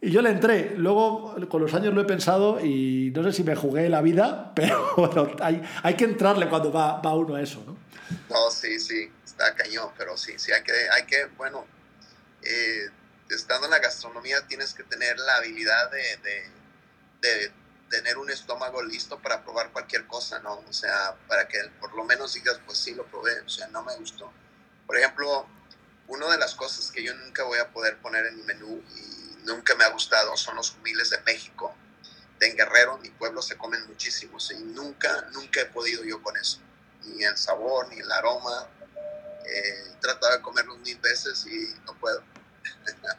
[0.07, 0.75] Y yo le entré.
[0.77, 4.53] Luego, con los años lo he pensado y no sé si me jugué la vida,
[4.55, 7.77] pero bueno, hay, hay que entrarle cuando va, va uno a eso, ¿no?
[8.31, 11.67] No, sí, sí, está cañón, pero sí, sí, hay que, hay que bueno,
[12.41, 12.89] eh,
[13.31, 16.51] estando en la gastronomía tienes que tener la habilidad de, de,
[17.21, 17.53] de,
[17.91, 20.63] tener un estómago listo para probar cualquier cosa, ¿no?
[20.69, 23.83] O sea, para que por lo menos digas, pues sí, lo probé, o sea, no
[23.83, 24.33] me gustó.
[24.87, 25.49] Por ejemplo,
[26.07, 29.16] una de las cosas que yo nunca voy a poder poner en mi menú y
[29.47, 31.75] nunca me ha gustado son los humiles de México.
[32.41, 36.61] En Guerrero, mi pueblo, se comen muchísimos y nunca, nunca he podido yo con eso.
[37.05, 38.69] Ni el sabor, ni el aroma.
[39.47, 42.23] Eh, he tratado de comerlos mil veces y no puedo.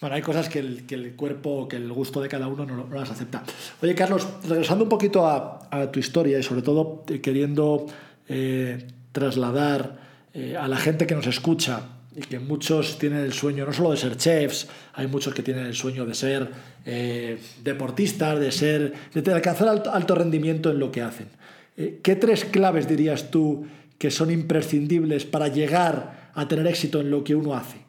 [0.00, 2.88] Bueno, hay cosas que el, que el, cuerpo, que el gusto de cada uno no,
[2.92, 3.44] las acepta.
[3.80, 7.86] Oye, Carlos, regresando un poquito a, a tu historia y sobre todo eh, queriendo
[8.26, 10.00] eh, trasladar
[10.34, 11.82] eh, a la gente que nos escucha
[12.14, 15.64] y que muchos tienen el sueño no solo de ser chefs, hay muchos que tienen
[15.66, 16.50] el sueño de ser
[16.84, 21.30] eh, deportistas, de ser de alcanzar alto, alto, rendimiento en lo que hacen.
[21.76, 23.66] Eh, ¿Qué tres claves dirías tú
[23.98, 27.82] que son imprescindibles para llegar a tener éxito en lo que uno hace?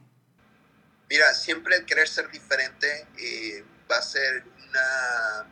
[1.10, 5.48] Mira, siempre querer ser diferente eh, va a ser una,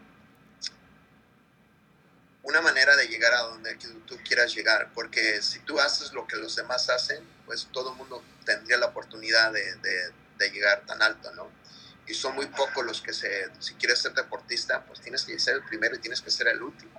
[2.44, 6.38] una manera de llegar a donde tú quieras llegar, porque si tú haces lo que
[6.38, 11.52] los demás hacen, pues todo el mundo tendría la oportunidad de, llegar tan alto, ¿no?
[12.08, 15.56] Y son muy pocos los que se, si quieres ser deportista, pues tienes que ser
[15.56, 16.94] el primero y tienes que ser el último.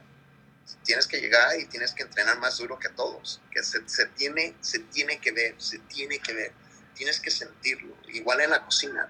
[0.84, 3.80] Tienes que llegar y tienes que entrenar más duro que todos, que se,
[4.14, 6.52] tiene, se tiene que ver, se tiene que ver
[6.94, 7.96] tienes que sentirlo.
[8.08, 9.08] Igual en la cocina.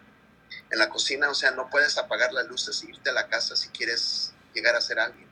[0.70, 3.56] En la cocina, o sea, no puedes apagar las luces y irte a la casa
[3.56, 5.28] si quieres llegar a ser alguien.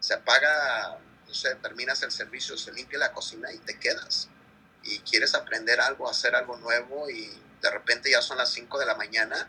[0.00, 4.30] Se apaga, no sé, terminas el servicio, se limpia la cocina y te quedas.
[4.82, 8.86] Y quieres aprender algo, hacer algo nuevo y de repente ya son las 5 de
[8.86, 9.48] la mañana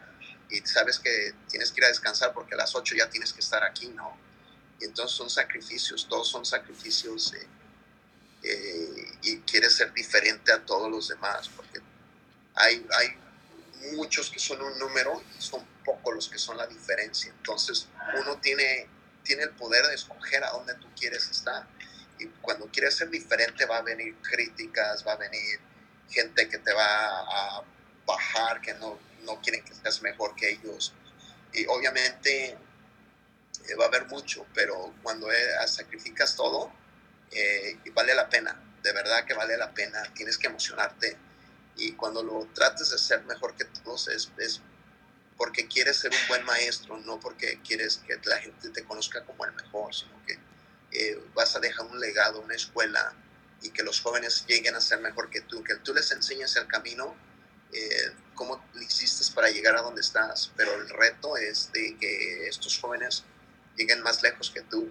[0.50, 3.40] y sabes que tienes que ir a descansar porque a las 8 ya tienes que
[3.40, 4.18] estar aquí, ¿no?
[4.80, 7.48] Y entonces son sacrificios, todos son sacrificios eh,
[8.44, 11.80] eh, y quieres ser diferente a todos los demás porque
[12.56, 13.16] hay, hay
[13.94, 17.32] muchos que son un número y son pocos los que son la diferencia.
[17.32, 17.88] Entonces,
[18.20, 18.88] uno tiene,
[19.24, 21.68] tiene el poder de escoger a dónde tú quieres estar.
[22.22, 25.60] Y cuando quieres ser diferente, va a venir críticas, va a venir
[26.10, 27.64] gente que te va a
[28.06, 30.94] bajar, que no, no quieren que seas mejor que ellos.
[31.54, 36.72] Y obviamente eh, va a haber mucho, pero cuando eh, sacrificas todo,
[37.32, 38.56] eh, vale la pena.
[38.84, 40.04] De verdad que vale la pena.
[40.14, 41.18] Tienes que emocionarte
[41.78, 44.62] y cuando lo trates de ser mejor que todos es, es,
[45.38, 49.46] porque quieres ser un buen maestro, no porque quieres que la gente te conozca como
[49.46, 50.38] el mejor, sino que
[50.92, 53.14] eh, vas a dejar un legado, una escuela
[53.62, 56.68] y que los jóvenes lleguen a ser mejor que tú, que tú les enseñes el
[56.68, 57.16] camino,
[57.72, 62.48] eh, cómo lo hiciste para llegar a donde estás, pero el reto es de que
[62.48, 63.24] estos jóvenes
[63.78, 64.90] lleguen más lejos que tú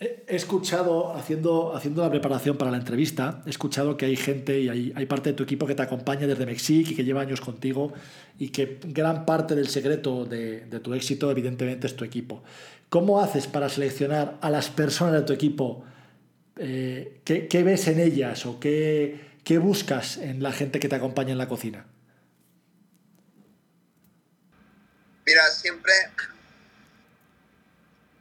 [0.00, 4.68] He escuchado, haciendo, haciendo la preparación para la entrevista, he escuchado que hay gente y
[4.68, 7.40] hay, hay, parte de tu equipo que te acompaña desde México y que lleva años
[7.40, 7.92] contigo
[8.38, 12.44] y que gran parte del secreto de, de, tu éxito evidentemente es tu equipo.
[12.88, 15.84] ¿Cómo haces para seleccionar a las personas de tu equipo?
[16.56, 20.94] Eh, ¿qué, ¿qué, ves en ellas o qué, qué, buscas en la gente que te
[20.94, 21.86] acompaña en la cocina?
[25.26, 25.92] Mira, siempre,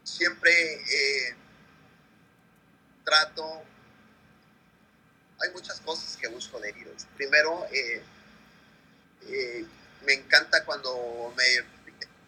[0.03, 0.51] siempre...
[0.51, 1.37] Eh
[3.07, 3.63] trato,
[5.39, 7.07] hay muchas cosas que busco de ellos.
[7.15, 8.03] Primero, eh,
[9.27, 9.65] eh,
[10.05, 11.43] me encanta cuando me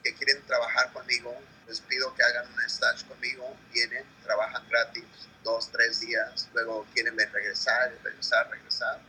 [0.02, 1.36] que quieren trabajar conmigo,
[1.68, 5.04] les pido que hagan un stage conmigo, vienen, trabajan gratis,
[5.44, 9.02] dos, tres días, luego quieren regresar, regresar, regresar.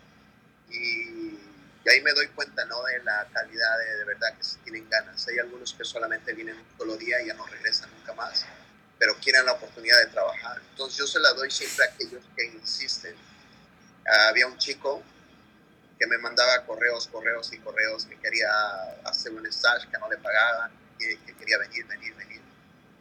[0.69, 1.39] Y,
[1.85, 2.83] y, ahí me doy cuenta ¿no?
[2.83, 5.27] de la calidad de, de verdad que si tienen ganas.
[5.29, 8.45] Hay algunos que solamente vienen un solo día y ya no regresan nunca más
[9.01, 10.61] pero quieren la oportunidad de trabajar.
[10.71, 13.17] Entonces yo se la doy siempre a aquellos que insisten.
[14.29, 15.03] Había un chico
[15.99, 18.51] que me mandaba correos, correos y correos, que quería
[19.07, 20.71] hacer un stage que no le pagaban.
[20.99, 22.43] que, que quería venir, venir, venir.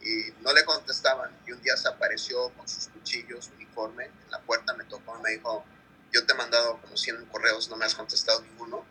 [0.00, 1.30] Y no le contestaban.
[1.46, 5.22] Y un día se apareció con sus cuchillos, uniforme, en la puerta me tocó y
[5.22, 5.62] me dijo,
[6.12, 8.86] yo te he mandado como 100 correos, no me has contestado ninguno,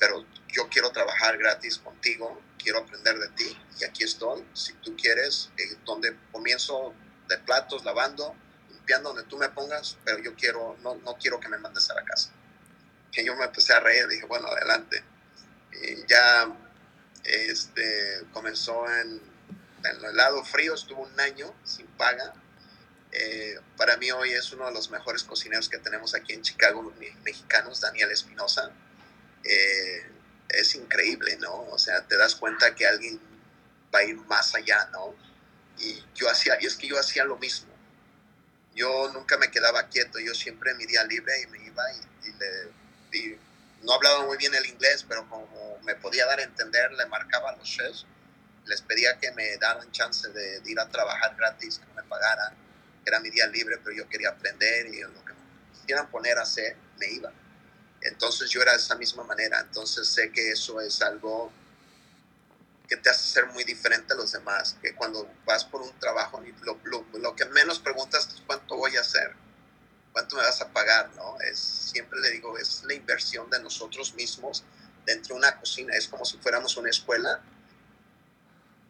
[0.00, 4.44] pero yo quiero trabajar gratis contigo, quiero aprender de ti y aquí estoy.
[4.54, 6.94] Si tú quieres, eh, donde comienzo
[7.28, 8.34] de platos, lavando,
[8.70, 11.94] limpiando, donde tú me pongas, pero yo quiero, no, no quiero que me mandes a
[11.94, 12.32] la casa.
[13.12, 15.04] Que yo me empecé a reír, dije, bueno, adelante.
[15.82, 16.50] Y ya
[17.24, 19.20] este, comenzó en,
[19.84, 22.32] en el lado frío, estuvo un año sin paga.
[23.12, 26.94] Eh, para mí hoy es uno de los mejores cocineros que tenemos aquí en Chicago,
[27.22, 28.72] mexicanos, Daniel Espinosa.
[29.44, 30.06] Eh,
[30.48, 31.62] es increíble, ¿no?
[31.70, 33.20] O sea, te das cuenta que alguien
[33.94, 35.14] va a ir más allá, ¿no?
[35.78, 37.70] Y yo hacía, y es que yo hacía lo mismo.
[38.74, 43.38] Yo nunca me quedaba quieto, yo siempre mi día libre y me iba y,
[43.82, 47.50] no hablaba muy bien el inglés, pero como me podía dar a entender, le marcaba
[47.50, 48.04] a los chefs,
[48.66, 52.54] les pedía que me daran chance de, de ir a trabajar gratis, que me pagaran,
[53.06, 55.40] era mi día libre, pero yo quería aprender y lo que me
[55.72, 57.32] quisieran poner a hacer, me iba.
[58.02, 61.52] Entonces yo era de esa misma manera, entonces sé que eso es algo
[62.88, 66.42] que te hace ser muy diferente a los demás, que cuando vas por un trabajo,
[66.62, 69.32] lo, lo, lo, que menos preguntas es cuánto voy a hacer,
[70.12, 71.38] cuánto me vas a pagar, ¿no?
[71.40, 74.64] Es, siempre le digo, es la inversión de nosotros mismos
[75.06, 77.40] dentro de una cocina, es como si fuéramos una escuela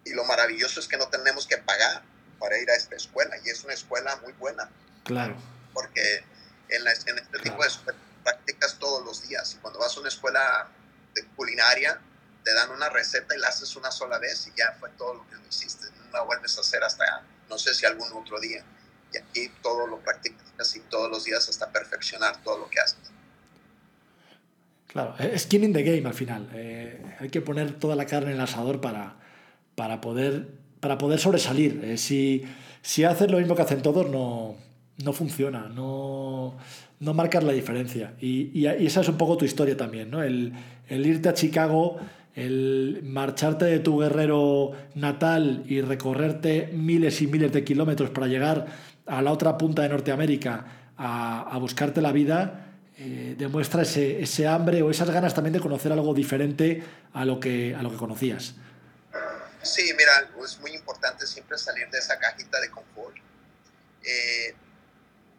[0.05, 2.03] y lo maravilloso es que no tenemos que pagar
[2.39, 4.71] para ir a esta escuela y es una escuela muy buena.
[5.05, 5.37] Claro.
[5.75, 6.25] Porque
[6.69, 7.69] en, la, en este tipo de
[8.23, 9.55] practicas todos los días.
[9.55, 10.68] Y cuando vas a una escuela
[11.14, 12.01] de culinaria,
[12.45, 15.29] te dan una receta y la haces una sola vez y ya fue todo lo
[15.29, 15.87] que hiciste.
[15.97, 18.64] No la vuelves a hacer hasta, no sé si algún otro día.
[19.12, 23.11] Y aquí todo lo practicas casi todos los días hasta perfeccionar todo lo que haces.
[24.87, 26.49] Claro, es skin in the game al final.
[26.53, 29.16] Eh, hay que poner toda la carne en el asador para,
[29.77, 30.49] para, poder,
[30.81, 31.81] para poder sobresalir.
[31.85, 32.45] Eh, si,
[32.83, 34.57] si haces lo mismo que hacen todos, no,
[34.99, 35.68] no funciona.
[35.68, 36.59] No,
[37.01, 38.15] no marcas la diferencia.
[38.21, 40.23] Y, y, esa es un poco tu historia también, ¿no?
[40.23, 40.53] El,
[40.89, 41.99] el, irte a Chicago,
[42.35, 48.67] el marcharte de tu guerrero natal y recorrerte miles y miles de kilómetros para llegar
[49.07, 52.71] a la otra punta de Norteamérica a, a buscarte la vida,
[53.03, 56.85] eh, demuestra ese, ese, hambre o esas ganas también de conocer algo diferente
[57.15, 58.57] a lo que, a lo que conocías.
[59.63, 63.17] Sí, mira, es muy importante siempre salir de esa cajita de confort.
[64.03, 64.55] Eh,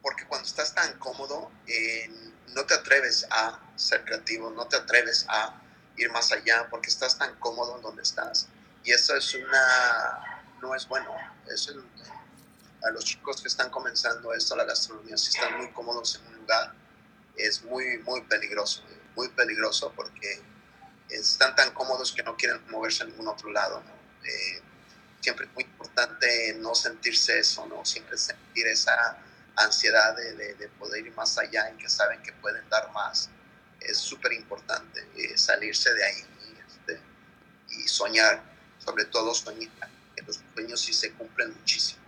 [0.02, 2.10] porque cuando estás tan cómodo, eh,
[2.50, 5.62] no te atreves a ser creativo, no te atreves a
[5.98, 8.48] ir más allá, porque estás tan cómodo en donde estás.
[8.84, 11.16] Y eso es una, no es bueno.
[11.48, 11.74] Eso
[12.84, 16.38] a los chicos que están comenzando esto, la gastronomía, si están muy cómodos en un
[16.38, 16.74] lugar,
[17.36, 18.84] es muy, muy peligroso,
[19.16, 20.42] muy peligroso porque
[21.10, 23.84] están tan cómodos que no quieren moverse a ningún otro lado.
[24.24, 24.62] Eh,
[25.20, 27.86] siempre es muy importante no sentirse eso, ¿no?
[27.86, 29.18] Siempre sentir esa
[29.56, 33.30] ansiedad de, de, de, poder ir más allá y que saben que pueden dar más.
[33.80, 36.24] Es súper importante eh, salirse de ahí
[36.68, 37.00] este,
[37.70, 38.44] y, soñar,
[38.78, 39.90] sobre todo soñar,
[40.26, 42.02] los sueños sí se cumplen muchísimo.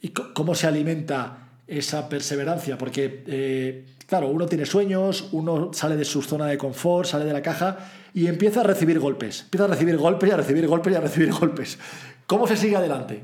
[0.00, 2.78] ¿Y cómo se alimenta esa perseverancia?
[2.78, 7.32] Porque, eh, claro, uno tiene sueños, uno sale de su zona de confort, sale de
[7.32, 9.42] la caja y empieza a recibir golpes.
[9.42, 11.78] Empieza a recibir golpes y a recibir golpes y a recibir golpes.
[12.26, 13.22] ¿Cómo se sigue adelante?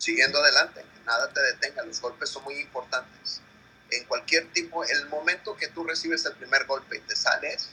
[0.00, 3.42] Siguiendo adelante, que nada te detenga, los golpes son muy importantes.
[3.90, 7.68] En cualquier tipo, el momento que tú recibes el primer golpe y te sales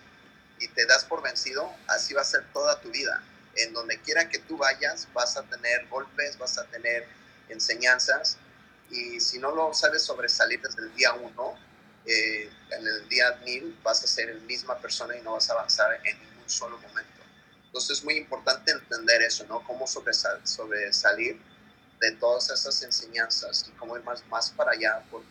[0.59, 3.23] y te das por vencido, así va a ser toda tu vida.
[3.55, 7.07] En donde quiera que tú vayas, vas a tener golpes, vas a tener
[7.47, 8.38] enseñanzas
[8.89, 11.57] y si no lo sabes sobresalir desde el día uno,
[12.05, 15.53] eh, en el día mil vas a ser la misma persona y no vas a
[15.53, 17.21] avanzar en ningún solo momento.
[17.67, 19.63] Entonces es muy importante entender eso, ¿no?
[19.63, 21.39] Cómo sobresal sobresalir
[22.00, 25.04] de todas esas enseñanzas y cómo ir más, más para allá.
[25.10, 25.28] Porque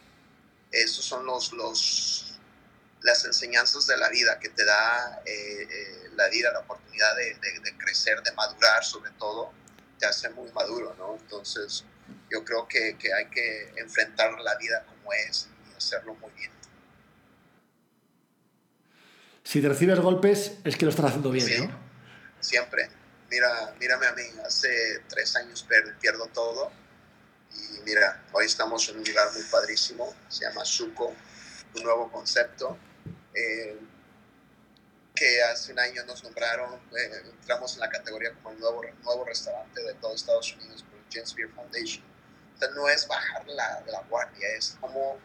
[0.72, 2.38] esos son los, los,
[3.02, 7.34] las enseñanzas de la vida que te da eh, eh, la vida, la oportunidad de,
[7.34, 9.52] de, de, crecer, de madurar sobre todo,
[9.98, 11.16] te hace muy maduro, ¿no?
[11.16, 11.84] Entonces
[12.30, 16.50] yo creo que, que hay que enfrentar la vida como es y hacerlo muy bien.
[19.44, 21.78] Si te recibes golpes es que lo estás haciendo bien, sí, ¿no?
[22.40, 22.90] Siempre,
[23.36, 25.66] mira, mírame a mí, hace tres años
[26.00, 26.72] pierdo todo.
[27.52, 31.14] Y mira, hoy estamos en un lugar muy padrísimo, se llama Suco,
[31.74, 32.78] un nuevo concepto,
[33.34, 33.78] eh,
[35.14, 39.24] que hace un año nos nombraron, eh, entramos en la categoría como el nuevo, nuevo
[39.24, 42.04] restaurante de todo Estados Unidos por James Beer Foundation.
[42.54, 45.18] Entonces no es bajar la, la guardia, es como,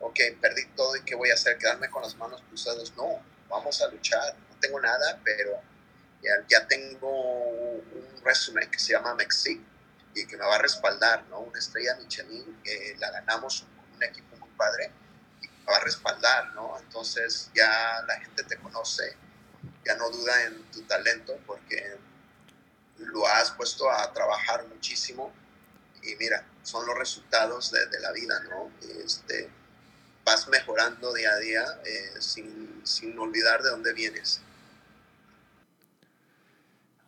[0.00, 3.82] ok, perdí todo y qué voy a hacer, quedarme con las manos cruzadas, no, vamos
[3.82, 5.60] a luchar, no tengo nada, pero
[6.48, 9.60] ya, tengo un resumen que se llama Mexic
[10.14, 11.40] y que me va a respaldar, ¿no?
[11.40, 14.90] Una estrella Michelin, que la ganamos un, un equipo muy padre
[15.42, 16.78] y me va a respaldar, ¿no?
[16.78, 19.16] Entonces ya la gente te conoce,
[19.84, 21.98] ya no duda en tu talento porque
[22.98, 25.32] lo has puesto a trabajar muchísimo
[26.02, 28.70] y mira, son los resultados de, de la vida, ¿no?
[29.04, 29.50] Este,
[30.24, 34.40] vas mejorando día a día eh, sin, sin, olvidar de dónde vienes.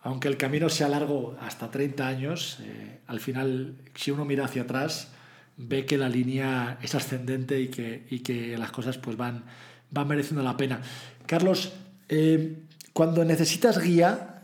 [0.03, 4.62] Aunque el camino sea largo, hasta 30 años, eh, al final, si uno mira hacia
[4.62, 5.09] atrás,
[5.57, 9.44] ve que la línea es ascendente y que, y que las cosas pues van,
[9.90, 10.80] van mereciendo la pena.
[11.26, 11.72] Carlos,
[12.09, 12.59] eh,
[12.92, 14.42] cuando necesitas guía,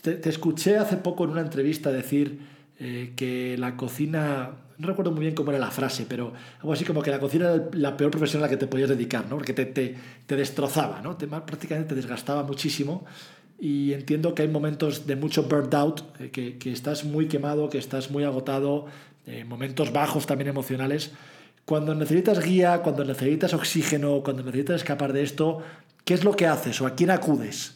[0.00, 2.40] te, escuché hace poco en una entrevista decir
[2.78, 7.02] que la cocina no recuerdo muy bien cómo era la frase, pero algo así como
[7.02, 9.36] que la cocina era la peor profesión a la que te podías dedicar, ¿no?
[9.36, 11.16] Porque te, te, te destrozaba, ¿no?
[11.16, 13.04] Te, prácticamente te desgastaba muchísimo
[13.58, 17.68] y entiendo que hay momentos de mucho burnt out, eh, que, que, estás muy quemado,
[17.68, 18.86] que estás muy agotado,
[19.26, 21.10] eh, momentos bajos también emocionales.
[21.64, 25.62] Cuando necesitas guía, cuando necesitas oxígeno, cuando necesitas escapar de esto,
[26.04, 27.74] ¿qué es lo que haces o a quién acudes?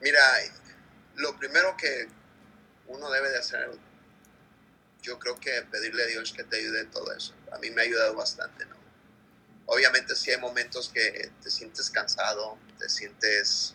[0.00, 0.20] Mira,
[1.16, 2.06] lo primero que
[2.86, 3.68] uno debe de hacer
[5.02, 7.34] yo creo que pedirle a Dios que te ayude en todo eso.
[7.52, 8.76] A mí me ha ayudado bastante, ¿no?
[9.66, 13.74] Obviamente sí hay momentos que te sientes cansado, te sientes,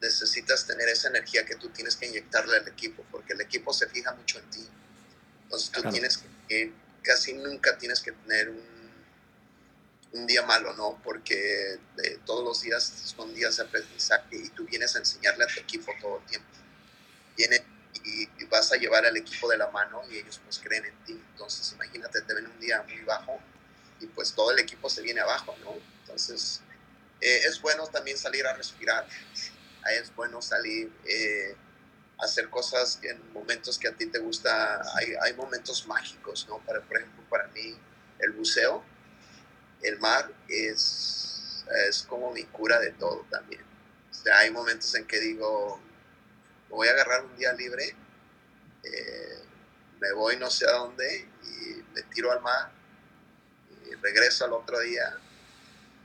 [0.00, 3.88] necesitas tener esa energía que tú tienes que inyectarle al equipo, porque el equipo se
[3.88, 4.68] fija mucho en ti.
[5.44, 6.72] Entonces tú tienes que,
[7.02, 8.62] casi nunca tienes que tener un,
[10.12, 11.00] un día malo, ¿no?
[11.02, 12.84] Porque eh, todos los días
[13.16, 16.48] son días de aprendizaje y tú vienes a enseñarle a tu equipo todo el tiempo.
[17.36, 17.64] Viene
[18.04, 21.22] y, vas a llevar al equipo de la mano y ellos pues creen en ti.
[21.32, 23.38] Entonces imagínate, te ven un día muy bajo
[24.00, 25.74] y pues todo el equipo se viene abajo, ¿no?
[26.02, 26.60] Entonces
[27.20, 29.06] eh, es bueno también salir a respirar,
[29.92, 31.56] es bueno salir eh,
[32.18, 36.58] hacer cosas en momentos que a ti te gusta, hay, hay momentos mágicos, ¿no?
[36.58, 37.76] Para, por ejemplo, para mí
[38.18, 38.82] el buceo,
[39.82, 43.62] el mar es, es como mi cura de todo también.
[44.10, 45.80] O sea, hay momentos en que digo,
[46.68, 47.94] voy a agarrar un día libre,
[48.82, 49.42] eh,
[50.00, 52.78] me voy no sé a dónde y me tiro al mar
[54.02, 55.16] regreso al otro día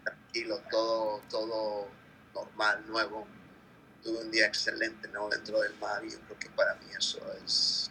[0.04, 1.88] tranquilo, todo, todo
[2.34, 3.28] normal, nuevo.
[4.04, 5.30] Tuve un día excelente ¿no?
[5.30, 7.90] dentro del mar y yo creo que para mí eso es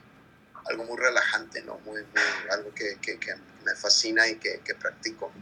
[0.67, 1.79] algo muy relajante, ¿no?
[1.81, 2.03] muy,
[2.51, 3.35] algo que, que, que
[3.65, 5.33] me fascina y que, que practico.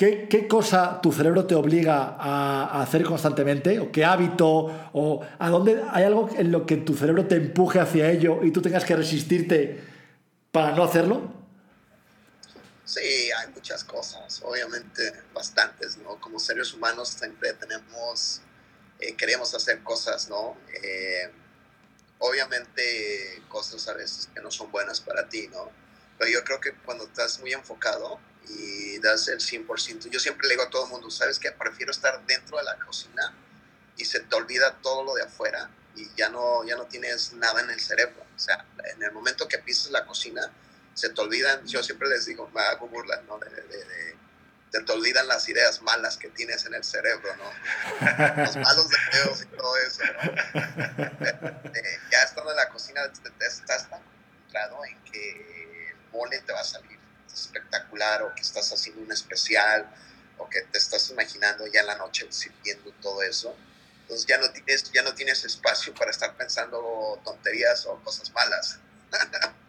[0.00, 3.78] ¿Qué, cosa tu cerebro te obliga a, hacer constantemente?
[3.80, 4.90] ¿O qué hábito?
[4.94, 8.50] ¿O a dónde hay algo en lo que tu cerebro te empuje hacia ello y
[8.50, 9.78] tú tengas que resistirte
[10.52, 11.30] para no hacerlo?
[12.86, 16.18] Sí, hay muchas cosas, obviamente bastantes, ¿no?
[16.18, 18.40] Como seres humanos siempre tenemos,
[19.00, 20.56] eh, queremos hacer cosas, ¿no?
[20.82, 21.30] Eh,
[22.18, 25.70] obviamente cosas a veces que no son buenas para ti, ¿no?
[26.18, 30.08] Pero yo creo que cuando estás muy enfocado, y das el 100%.
[30.08, 31.52] Yo siempre le digo a todo el mundo, ¿sabes qué?
[31.52, 33.34] Prefiero estar dentro de la cocina
[33.96, 37.60] y se te olvida todo lo de afuera y ya no, ya no tienes nada
[37.60, 38.24] en el cerebro.
[38.34, 40.50] O sea, en el momento que pisas la cocina,
[40.94, 43.38] se te olvidan, yo siempre les digo, me hago burla, ¿no?
[43.38, 44.16] De, de,
[44.70, 48.36] te olvidan las ideas malas que tienes en el cerebro, ¿no?
[48.36, 50.60] Los malos deseos y todo eso, ¿no?
[51.70, 56.60] Eh, ya estando en la cocina, estás tan concentrado en que el mole te va
[56.60, 56.98] a salir
[57.32, 59.88] espectacular o que estás haciendo un especial
[60.38, 63.54] o que te estás imaginando ya en la noche sirviendo todo eso.
[64.02, 68.80] Entonces ya no tienes, ya no tienes espacio para estar pensando tonterías o cosas malas.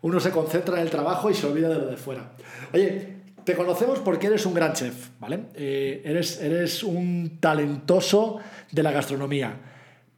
[0.00, 2.32] Uno se concentra en el trabajo y se olvida de lo de fuera.
[2.72, 5.46] Oye, te conocemos porque eres un gran chef, ¿vale?
[5.54, 8.40] Eh, eres, eres un talentoso
[8.70, 9.56] de la gastronomía.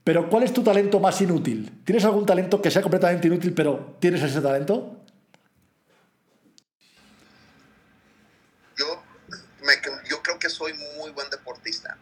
[0.02, 1.82] Pero ¿cuál es tu talento más inútil?
[1.84, 5.00] ¿Tienes algún talento que sea completamente inútil, pero tienes ese talento?
[10.08, 11.96] yo creo que soy muy buen deportista.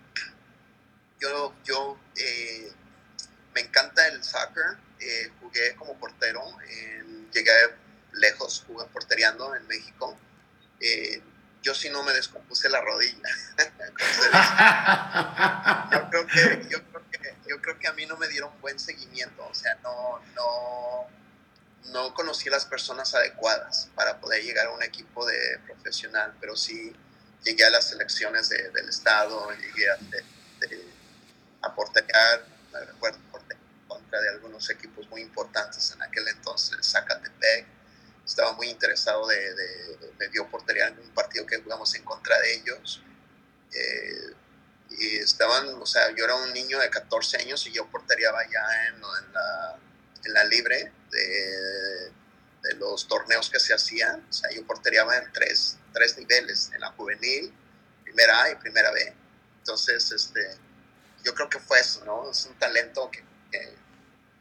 [1.20, 2.72] Yo, yo eh,
[3.54, 6.42] me encanta el soccer, eh, jugué como portero,
[7.32, 7.52] llegué
[8.14, 10.11] lejos jugué porteriando en México.
[10.82, 11.22] Eh,
[11.62, 13.28] yo sí no me descompuse la rodilla.
[15.92, 18.80] yo, creo que, yo, creo que, yo creo que a mí no me dieron buen
[18.80, 21.06] seguimiento, o sea, no, no,
[21.92, 26.56] no conocí a las personas adecuadas para poder llegar a un equipo de profesional, pero
[26.56, 26.92] sí
[27.44, 30.24] llegué a las elecciones del Estado, llegué a, de,
[32.72, 33.18] me recuerdo,
[33.86, 37.66] contra de algunos equipos muy importantes en aquel entonces, Zacatepec.
[38.24, 42.38] Estaba muy interesado de, de, me dio portería en un partido que jugamos en contra
[42.40, 43.02] de ellos.
[43.74, 44.34] Eh,
[44.90, 48.86] y estaban, o sea, yo era un niño de 14 años y yo porteriaba ya
[48.88, 49.78] en, en, la,
[50.24, 52.10] en la, libre de,
[52.62, 54.24] de, los torneos que se hacían.
[54.28, 57.52] O sea, yo porteriaba en tres, tres niveles, en la juvenil,
[58.04, 59.14] primera A y primera B.
[59.58, 60.56] Entonces, este,
[61.24, 62.30] yo creo que fue eso, ¿no?
[62.30, 63.74] Es un talento que, que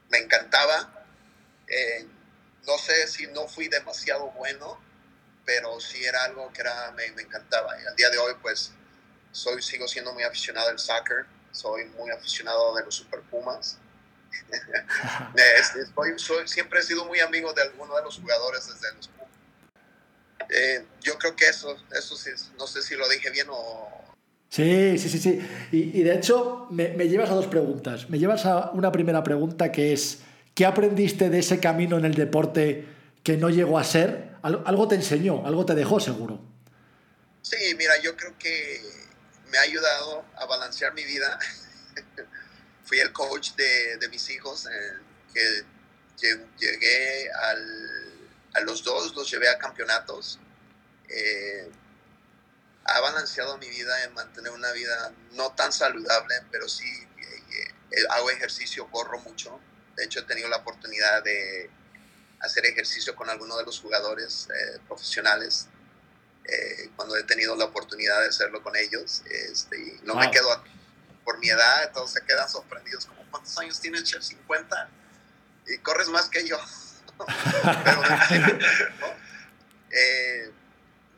[0.10, 1.06] me encantaba.
[1.68, 2.08] Eh,
[2.66, 4.80] no sé si no fui demasiado bueno,
[5.46, 7.80] pero sí era algo que era, me, me encantaba.
[7.82, 8.72] Y al día de hoy, pues,
[9.32, 13.78] soy, sigo siendo muy aficionado al soccer, soy muy aficionado de los Super Pumas.
[15.36, 15.86] Este,
[16.18, 19.30] soy, siempre he sido muy amigo de alguno de los jugadores desde los Pumas.
[20.50, 23.90] Eh, yo creo que eso, eso sí, no sé si lo dije bien o...
[24.50, 25.50] Sí, sí, sí, sí.
[25.72, 28.10] Y, y de hecho me, me, llevas a dos preguntas.
[28.10, 30.20] Me llevas a una primera pregunta que es,
[30.56, 32.88] ¿qué aprendiste de ese camino en el deporte
[33.24, 34.36] que no llegó a ser?
[34.42, 36.42] Algo te enseñó, algo te dejó seguro.
[37.42, 38.82] Sí, mira, yo creo que
[39.50, 41.38] me ha ayudado a balancear mi vida.
[42.84, 45.00] Fui el coach de, de mis hijos, eh,
[45.34, 45.66] que
[46.58, 50.40] llegué al, a los dos, los llevé a campeonatos.
[51.10, 51.70] Eh,
[52.86, 58.04] ha balanceado mi vida en mantener una vida no tan saludable, pero sí eh, eh,
[58.10, 59.60] hago ejercicio, corro mucho.
[59.96, 61.70] De hecho, he tenido la oportunidad de
[62.40, 65.68] hacer ejercicio con algunos de los jugadores eh, profesionales
[66.46, 69.22] eh, cuando he tenido la oportunidad de hacerlo con ellos.
[69.30, 70.24] Este, y no wow.
[70.24, 70.64] me quedo
[71.24, 74.24] por mi edad, todos se quedan sorprendidos, como ¿cuántos años tienes, Chef?
[74.24, 74.90] 50
[75.68, 76.58] y corres más que yo.
[77.84, 79.08] Pero, ¿no?
[79.92, 80.52] Eh,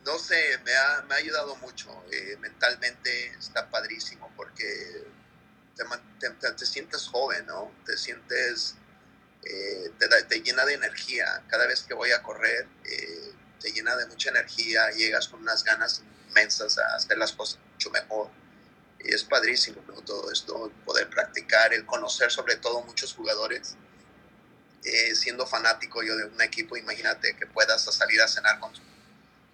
[0.06, 2.04] no sé, me ha, me ha ayudado mucho.
[2.12, 5.06] Eh, mentalmente está padrísimo porque
[5.76, 7.72] te, te, te, sientes joven, ¿no?
[7.86, 8.76] Te sientes,
[9.44, 9.92] eh,
[10.30, 11.44] te, llena de energía.
[11.48, 15.64] Cada vez que voy a correr, eh, te llena de mucha energía, llegas con unas
[15.64, 18.30] ganas inmensas a hacer las cosas mucho mejor.
[19.00, 20.02] Y es padrísimo ¿no?
[20.02, 23.76] todo esto, poder practicar, el conocer sobre todo muchos jugadores.
[24.86, 28.72] Eh, siendo fanático yo de un equipo, imagínate que puedas salir a cenar con,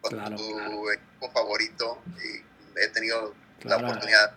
[0.02, 0.92] con claro, tu claro.
[0.92, 2.02] equipo favorito.
[2.18, 2.44] Y
[2.80, 3.82] he tenido claro.
[3.82, 4.36] la oportunidad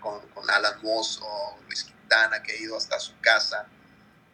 [0.00, 3.66] con, con Alan Moss o Luis Quintana, que he ido hasta su casa.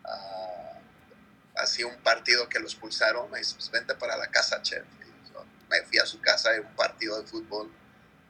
[0.05, 4.85] Uh, un partido que los pulsaron, me dice, pues vente para la casa, chef.
[5.01, 7.71] Y me fui a su casa en un partido de fútbol.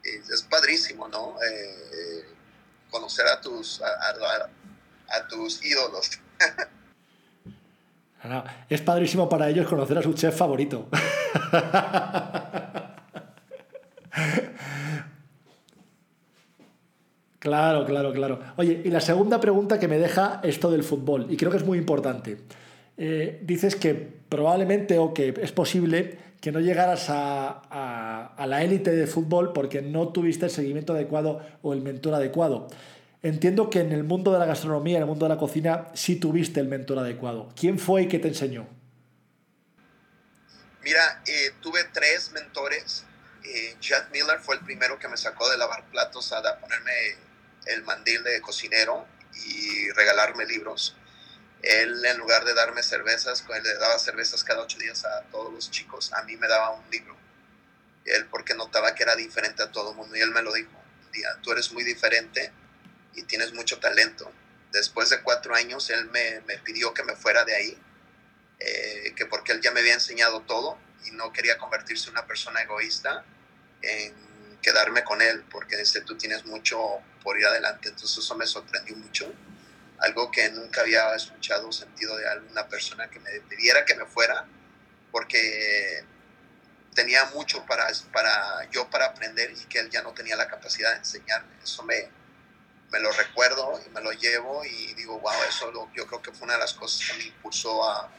[0.05, 1.37] Y es padrísimo, ¿no?
[1.43, 2.25] Eh,
[2.91, 3.89] conocer a tus, a,
[5.09, 6.11] a, tus ídolos.
[8.25, 10.89] No, es padrísimo para ellos conocer a su chef favorito.
[17.49, 18.41] claro, claro, claro.
[18.57, 21.65] Oye, y la segunda pregunta que me deja esto del fútbol, y creo que es
[21.65, 22.39] muy importante.
[22.97, 29.07] Eh, dices que probablemente o que es posible que no llegaras a, la élite de
[29.07, 32.69] fútbol porque no tuviste el seguimiento adecuado o el mentor adecuado.
[33.23, 36.17] Entiendo que en el mundo de la gastronomía, en el mundo de la cocina, sí
[36.17, 37.49] tuviste el mentor adecuado.
[37.59, 38.67] ¿Quién fue y qué te enseñó?
[40.83, 43.05] Mira, eh, tuve tres mentores.
[43.45, 46.93] Eh, Jack Miller fue el primero que me sacó de lavar platos a ponerme
[47.69, 49.07] el mandil de cocinero
[49.47, 50.97] y regalarme libros.
[51.63, 55.53] Él, en lugar de darme cervezas, él le daba cervezas cada ocho días a todos
[55.53, 57.17] los chicos, a mí me daba un libro.
[58.05, 60.71] Él porque notaba que era diferente a todo el mundo y él me lo dijo.
[61.13, 62.53] Día, tú eres muy diferente
[63.15, 64.33] y tienes mucho talento.
[64.73, 67.79] Después de cuatro años, él me, pidió que me fuera de ahí,
[68.61, 72.27] eh, que porque él ya me había enseñado todo y no quería convertirse en una
[72.27, 73.25] persona egoísta
[74.63, 76.79] quedarme con él, porque dice, tú tienes mucho
[77.23, 77.89] por ir adelante.
[77.89, 79.33] Entonces eso me sorprendió mucho,
[79.99, 84.47] algo que nunca había escuchado sentido de alguna persona que me pidiera que me fuera,
[85.11, 86.05] porque
[86.95, 90.93] tenía mucho para, para yo para aprender y que él ya no tenía la capacidad
[90.93, 91.55] de enseñarme.
[91.63, 92.09] Eso me,
[92.91, 96.33] me lo recuerdo y me lo llevo y digo, wow, eso lo, yo creo que
[96.33, 98.11] fue una de las cosas que me impulsó a,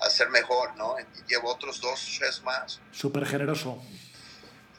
[0.00, 0.96] a ser mejor, ¿no?
[1.28, 2.80] Llevo otros dos chefs más.
[2.90, 3.82] Súper generoso.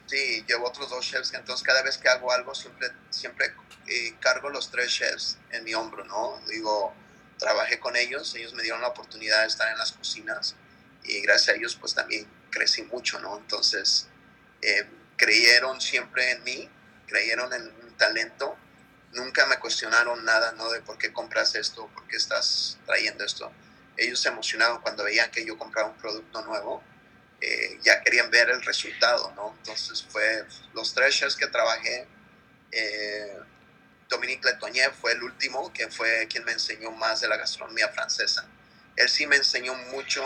[0.05, 3.53] Sí, llevo otros dos chefs, entonces cada vez que hago algo siempre, siempre
[3.87, 6.41] eh, cargo los tres chefs en mi hombro, ¿no?
[6.47, 6.93] Digo,
[7.37, 10.55] trabajé con ellos, ellos me dieron la oportunidad de estar en las cocinas
[11.03, 13.37] y gracias a ellos pues también crecí mucho, ¿no?
[13.37, 14.07] Entonces,
[14.61, 16.69] eh, creyeron siempre en mí,
[17.07, 18.57] creyeron en mi talento
[19.13, 20.69] nunca me cuestionaron nada, ¿no?
[20.69, 23.51] De por qué compras esto, por qué estás trayendo esto.
[23.97, 26.83] Ellos se emocionaban cuando veían que yo compraba un producto nuevo,
[27.43, 29.55] eh, ya querían ver el resultado, ¿no?
[29.57, 32.07] Entonces fue los tres chefs que trabajé.
[32.71, 33.37] Eh,
[34.07, 38.47] Dominique Letonier fue el último, que fue quien me enseñó más de la gastronomía francesa.
[38.95, 40.23] Él sí me enseñó mucho.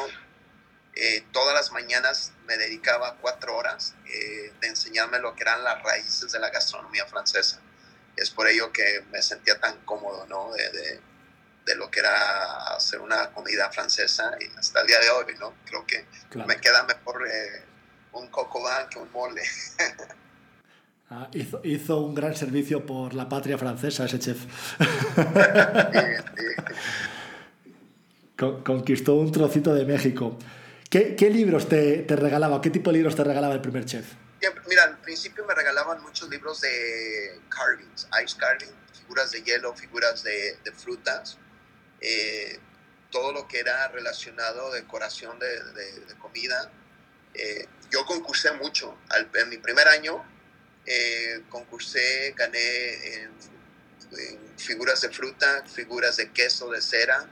[0.95, 5.82] Eh, todas las mañanas me dedicaba cuatro horas eh, de enseñarme lo que eran las
[5.84, 7.61] raíces de la gastronomía francesa
[8.18, 10.51] es por ello que me sentía tan cómodo, ¿no?
[10.51, 10.99] De, de,
[11.68, 15.53] de lo que era hacer una comida francesa y hasta el día de hoy, ¿no?
[15.65, 16.47] Creo que Claro.
[16.47, 17.61] me queda mejor eh,
[18.13, 19.43] un coco van que un mole.
[21.09, 24.39] Ah, hizo, hizo un gran servicio por la patria francesa ese chef.
[24.39, 24.45] Sí,
[26.36, 26.45] sí.
[28.38, 30.38] Con- Conquistó un trocito de México.
[30.89, 32.59] ¿Qué, qué libros te, te regalaba?
[32.61, 34.05] ¿Qué tipo de libros te regalaba el primer chef?
[34.68, 38.68] Mira, al principio me regalaban muchos libros de carvings, ice carving,
[38.99, 41.38] figuras de hielo, figuras de, de frutas,
[42.02, 42.60] eh,
[43.12, 46.72] todo lo que era relacionado decoración de, de- de comida.
[47.34, 48.98] Eh, yo concursé mucho.
[49.10, 50.24] Al- en mi primer año
[50.86, 53.32] eh, concursé, gané en,
[54.18, 57.28] en figuras de fruta, figuras de queso, de cera,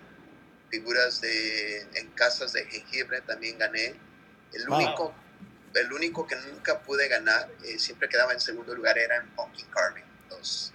[0.70, 3.96] figuras de en casas de jengibre también gané.
[4.54, 4.78] El Wow.
[4.78, 5.16] único
[5.74, 9.68] el único que nunca pude ganar, eh, siempre quedaba en segundo lugar, era en pumpkin
[9.72, 10.06] carving.
[10.30, 10.72] Los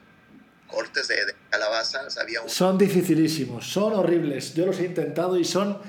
[0.70, 2.48] cortes de, de calabazas, había un...
[2.48, 4.54] Son dificilísimos, son horribles.
[4.54, 5.80] Yo los he intentado y son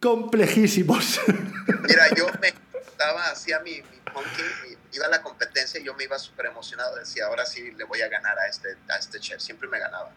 [0.00, 1.20] complejísimos.
[1.88, 5.94] Mira, yo me estaba, hacía mi, mi pumpkin, y iba a la competencia y yo
[5.94, 6.96] me iba súper emocionado.
[6.96, 9.40] Decía, ahora sí le voy a ganar a este, a este chef.
[9.40, 10.10] Siempre me ganaba.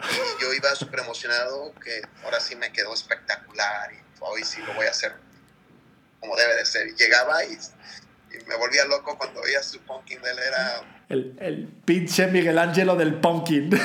[0.00, 4.72] Y yo iba súper emocionado que ahora sí me quedó espectacular y hoy sí lo
[4.74, 5.12] voy a hacer
[6.20, 6.94] como debe de ser.
[6.94, 10.18] Llegaba y, y me volvía loco cuando veía su pumpkin.
[10.24, 13.70] Él era El, el pinche Miguel Ángelo del pumpkin.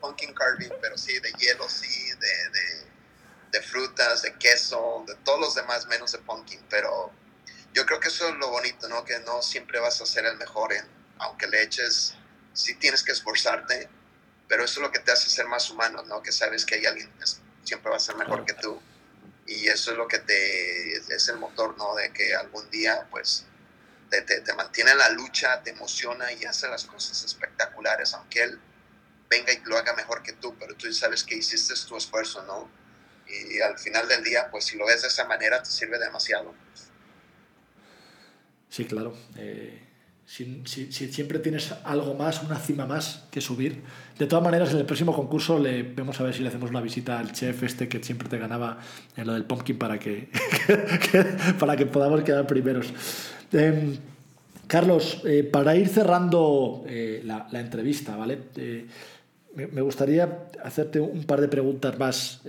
[0.00, 2.28] pumpkin carving, pero sí, de hielo, sí, de,
[3.52, 6.60] de, frutas, de queso, de todos los demás menos de pumpkin.
[6.70, 7.10] Pero
[7.74, 9.04] yo creo que eso es lo bonito, ¿no?
[9.04, 10.72] Que no siempre vas a ser el mejor
[11.18, 12.14] aunque le eches,
[12.52, 13.88] sí tienes que esforzarte,
[14.48, 16.22] pero eso es lo que te hace ser más humano, ¿no?
[16.22, 17.24] Que sabes que hay alguien que
[17.64, 18.80] siempre va a ser mejor que tú.
[19.46, 21.94] Y eso es lo que te, es el motor, ¿no?
[21.94, 23.46] De que algún día, pues,
[24.10, 28.42] te, te, te mantiene en la lucha, te emociona y hace las cosas espectaculares, aunque
[28.42, 28.58] él
[29.28, 32.70] venga y lo haga mejor que tú, pero tú sabes que hiciste tu esfuerzo, ¿no?
[33.28, 36.54] Y al final del día, pues si lo ves de esa manera, te sirve demasiado.
[38.68, 39.16] Sí, claro.
[39.36, 39.82] Eh,
[40.26, 43.82] si, si- si siempre tienes algo más, una cima más que subir.
[44.18, 46.80] De todas maneras, en el próximo concurso le vamos a ver si le hacemos una
[46.80, 48.78] visita al chef este que siempre te ganaba
[49.16, 50.28] en lo del pumpkin para que-
[51.58, 52.92] para que podamos quedar primeros.
[53.52, 53.96] Em,
[54.66, 58.38] Carlos, eh, para ir cerrando eh, la, entrevista, ¿vale?
[58.56, 58.86] Eh,
[59.54, 62.42] me, gustaría hacerte un par de preguntas más.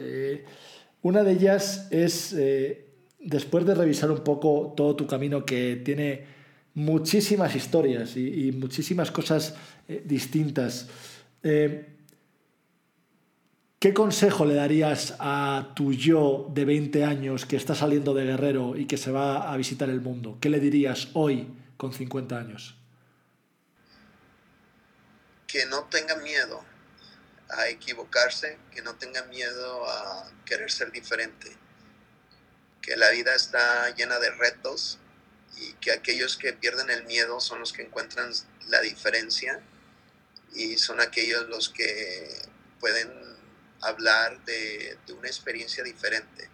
[1.03, 2.35] Una de ellas es,
[3.19, 6.25] después de revisar un poco todo tu camino que tiene
[6.73, 9.55] muchísimas historias y, muchísimas cosas
[10.03, 10.89] distintas,
[13.79, 18.75] ¿qué consejo le darías a tu yo de 20 años que está saliendo de Guerrero
[18.75, 20.37] y que se va a visitar el mundo?
[20.41, 21.47] ¿Qué le dirías hoy
[21.77, 22.75] con 50 años?
[25.45, 26.63] Que no tenga miedo
[27.49, 31.55] a equivocarse, que no tenga miedo a querer ser diferente,
[32.81, 34.99] que la vida está llena de retos
[35.55, 38.31] y que aquellos que pierden el miedo son los que encuentran
[38.67, 39.61] la diferencia
[40.53, 42.27] y son aquellos los que
[42.79, 43.26] pueden
[43.81, 46.49] hablar de, de una experiencia diferente.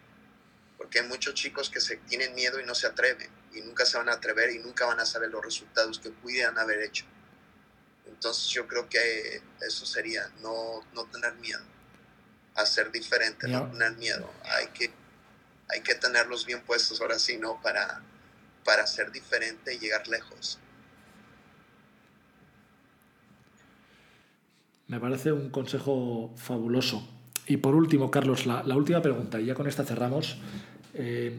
[0.78, 3.98] Porque hay muchos chicos que se tienen miedo y no se atreven y nunca se
[3.98, 7.06] van a atrever y nunca van a saber los resultados que pudieran haber hecho.
[8.08, 11.62] Entonces yo creo que eso sería, no, no tener miedo
[12.56, 14.32] a ser diferente, no tener miedo.
[14.44, 14.92] Hay que,
[15.70, 17.62] hay que tenerlos bien puestos ahora sí, ¿no?
[17.62, 18.02] Para,
[18.64, 20.60] para ser diferente y llegar lejos.
[24.88, 27.08] Me parece un consejo fabuloso.
[27.48, 30.38] Y por último, Carlos, la, última pregunta, y ya con esta cerramos.
[30.94, 31.38] Eh,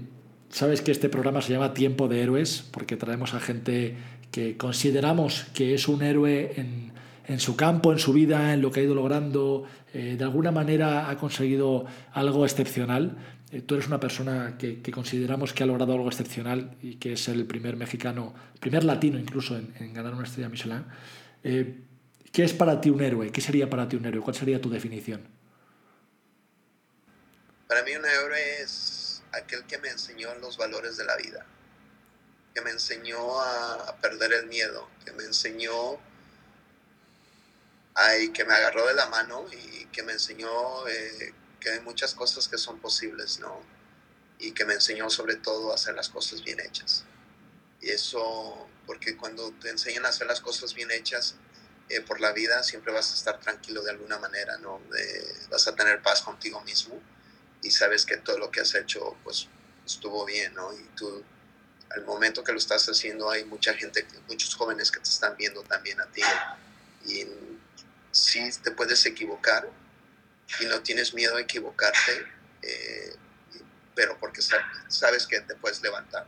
[0.54, 3.96] Sabes que este programa se llama Tiempo de Héroes, porque traemos a gente
[4.30, 6.92] que consideramos que es un héroe en,
[7.26, 10.52] en su campo, en su vida, en lo que ha ido logrando, eh, de alguna
[10.52, 13.16] manera ha conseguido algo excepcional.
[13.50, 17.26] Eh, tú eres una persona que, consideramos que ha logrado algo excepcional y que es
[17.26, 20.84] el primer mexicano, primer latino incluso en, en ganar una estrella Michelin.
[21.42, 21.80] Eh,
[22.30, 23.30] ¿Qué es para ti un héroe?
[23.30, 24.22] ¿Qué sería para ti un héroe?
[24.22, 25.33] ¿Cuál sería tu definición?
[27.74, 31.44] Para mí un héroe es aquel que me enseñó los valores de la vida,
[32.54, 35.98] que me enseñó a, perder el miedo, que me enseñó
[37.96, 42.14] a, que me agarró de la mano y que me enseñó eh, que hay muchas
[42.14, 43.60] cosas que son posibles, ¿no?
[44.38, 47.02] Y que me enseñó sobre todo a hacer las cosas bien hechas.
[47.80, 51.34] Y eso, porque cuando te enseñan a hacer las cosas bien hechas,
[51.88, 54.80] eh, por la vida siempre vas a estar tranquilo de alguna manera, ¿no?
[55.50, 57.02] Vas a tener paz contigo mismo
[57.64, 59.48] y sabes que todo lo que has hecho pues
[59.84, 60.72] estuvo bien, ¿no?
[60.72, 61.24] Y tú
[61.90, 65.62] al momento que lo estás haciendo hay mucha gente, muchos jóvenes que te están viendo
[65.62, 66.22] también a ti.
[67.06, 67.26] Y
[68.10, 69.68] sí te puedes equivocar
[70.60, 72.26] y no tienes miedo a equivocarte,
[72.62, 73.14] eh,
[73.94, 74.40] pero porque
[74.88, 76.26] sabes que te puedes levantar.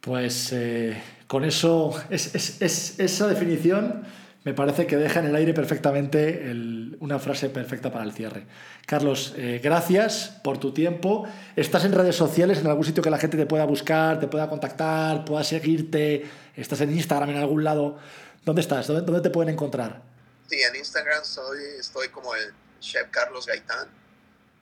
[0.00, 4.06] Pues eh, con eso, es, es, esa definición
[4.42, 6.50] me parece que deja en el aire perfectamente
[7.00, 8.46] una frase perfecta para el cierre.
[8.86, 11.28] Carlos, eh, gracias por tu tiempo.
[11.56, 14.48] ¿Estás en redes sociales, en algún sitio que la gente te pueda buscar, te pueda
[14.48, 16.26] contactar, pueda seguirte?
[16.56, 17.98] ¿Estás en Instagram en algún lado?
[18.44, 18.86] ¿Dónde estás?
[18.86, 20.02] ¿Dónde, te pueden encontrar?
[20.48, 23.88] Sí, en Instagram soy, estoy como el Chef Carlos Gaitán.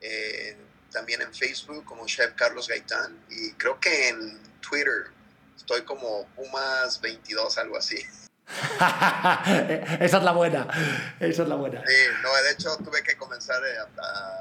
[0.00, 0.56] Eh,
[0.90, 3.16] también en Facebook como Chef Carlos Gaitán.
[3.30, 5.06] Y creo que en Twitter
[5.56, 7.98] estoy como Pumas 22, algo así.
[10.00, 10.66] Esa es la buena.
[11.20, 11.84] Esa es la buena.
[11.86, 13.76] Sí, no, de hecho tuve que comenzar eh,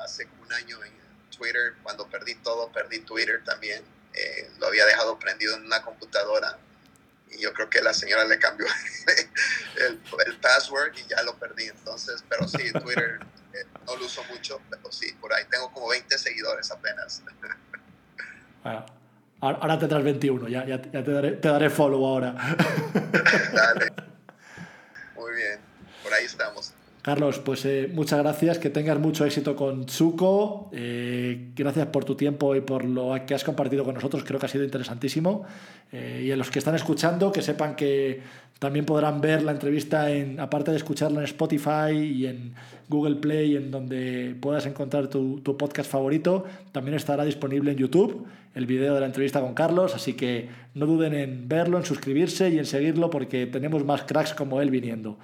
[0.03, 0.93] hace un año en
[1.35, 1.73] Twitter.
[1.83, 3.83] Cuando perdí todo, perdí Twitter también.
[4.13, 6.57] Eh, lo había dejado prendido en una computadora
[7.29, 8.65] y yo creo que la señora le cambió
[9.75, 11.65] el, el password y ya lo perdí.
[11.65, 13.19] Entonces, pero sí, Twitter
[13.53, 17.21] eh, no lo uso mucho, pero sí, por ahí tengo como 20 seguidores apenas.
[18.63, 18.85] Bueno,
[19.39, 22.33] Ahora tendrás 21, ya, ya, te, daré, te, daré, follow ahora.
[23.53, 23.93] Dale.
[25.15, 25.59] Muy bien,
[26.01, 26.73] por ahí estamos.
[27.07, 30.69] Carlos, pues eh, muchas gracias, que tengas mucho éxito con Chuco.
[30.73, 34.45] Eh, gracias por tu tiempo y por lo que has compartido con nosotros, creo que
[34.45, 35.45] ha sido interesantísimo.
[35.93, 38.19] Eh, y a los que están escuchando, que sepan que
[38.59, 42.53] también podrán ver la entrevista, en, aparte de escucharla en Spotify y en
[42.89, 46.43] Google Play, en donde puedas encontrar tu, tu podcast favorito,
[46.73, 50.85] también estará disponible en YouTube el video de la entrevista con Carlos, así que no
[50.85, 55.17] duden en verlo, en suscribirse y en seguirlo porque tenemos más cracks como él viniendo.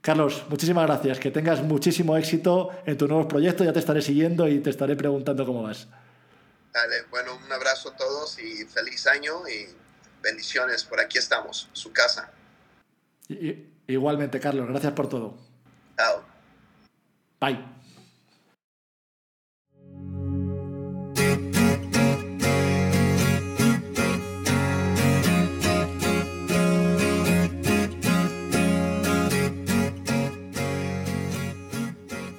[0.00, 4.46] Carlos, muchísimas gracias, que tengas muchísimo éxito en tu nuevos proyectos, ya te estaré siguiendo
[4.46, 5.88] y te estaré preguntando cómo vas.
[6.72, 9.66] Dale, bueno, un abrazo a todos y feliz año y
[10.22, 12.30] bendiciones, por aquí estamos, su casa.
[13.86, 15.36] igualmente, Carlos, gracias por todo.
[15.96, 16.22] Chao.
[17.40, 17.75] Bye.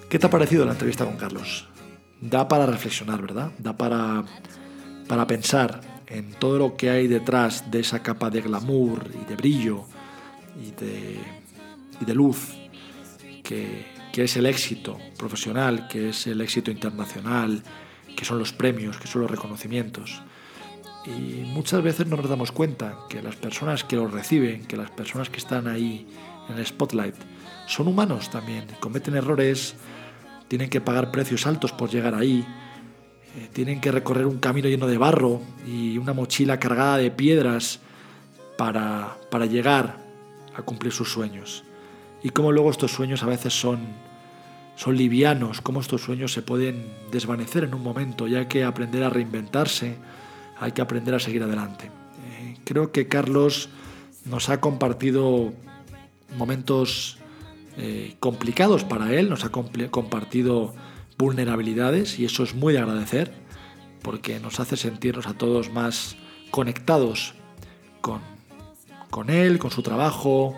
[0.10, 1.68] ¿Qué te ha parecido la entrevista con Carlos?
[2.22, 3.51] Da para reflexionar, ¿verdad?
[3.60, 4.24] Da para,
[5.05, 9.36] para pensar en todo lo que hay detrás de esa capa de glamour y de
[9.36, 9.84] brillo
[10.55, 11.20] y de,
[11.99, 12.53] y de luz
[13.43, 17.62] que, que es el éxito profesional, que es el éxito internacional,
[18.16, 20.22] que son los premios, que son los reconocimientos.
[21.05, 24.91] Y muchas veces no nos damos cuenta que las personas que los reciben, que las
[24.91, 26.08] personas que están ahí
[26.49, 27.16] en el spotlight,
[27.68, 29.76] son humanos también, cometen errores,
[30.47, 32.45] tienen que pagar precios altos por llegar ahí,
[33.35, 37.79] eh, tienen que recorrer un camino lleno de barro y una mochila cargada de piedras
[38.57, 39.97] para, para llegar
[40.55, 41.63] a cumplir sus sueños.
[42.23, 43.79] Y cómo luego estos sueños a veces son,
[44.75, 49.03] son livianos, cómo estos sueños se pueden desvanecer en un momento y hay que aprender
[49.03, 49.97] a reinventarse,
[50.59, 51.85] hay que aprender a seguir adelante.
[51.85, 53.69] Eh, creo que Carlos
[54.25, 55.53] nos ha compartido
[56.37, 57.16] momentos
[57.78, 60.73] eh, complicados para él, nos ha compartido
[61.17, 63.32] vulnerabilidades y eso es muy de agradecer
[64.01, 66.15] porque nos hace sentirnos a todos más
[66.51, 67.34] conectados
[68.01, 68.21] con,
[69.09, 70.55] con él, con su trabajo,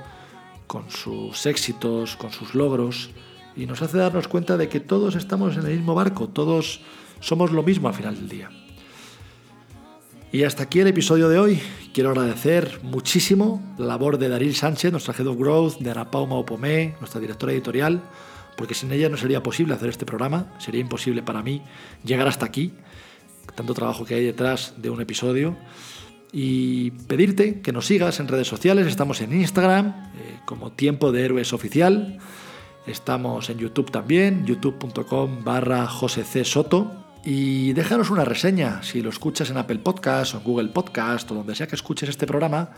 [0.67, 3.09] con sus éxitos, con sus logros
[3.55, 6.81] y nos hace darnos cuenta de que todos estamos en el mismo barco, todos
[7.19, 8.49] somos lo mismo al final del día.
[10.31, 11.59] Y hasta aquí el episodio de hoy.
[11.91, 16.35] Quiero agradecer muchísimo la labor de Daril Sánchez, nuestra Head of Growth, de Ana Pauma
[16.35, 18.03] Opomé, nuestra directora editorial,
[18.55, 21.63] porque sin ella no sería posible hacer este programa, sería imposible para mí
[22.03, 22.73] llegar hasta aquí,
[23.55, 25.57] tanto trabajo que hay detrás de un episodio.
[26.31, 31.25] Y pedirte que nos sigas en redes sociales, estamos en Instagram eh, como Tiempo de
[31.25, 32.19] Héroes Oficial,
[32.85, 36.45] estamos en YouTube también, youtube.com barra José C.
[36.45, 38.81] Soto y déjanos una reseña.
[38.83, 42.09] Si lo escuchas en Apple Podcast o en Google Podcast o donde sea que escuches
[42.09, 42.69] este programa,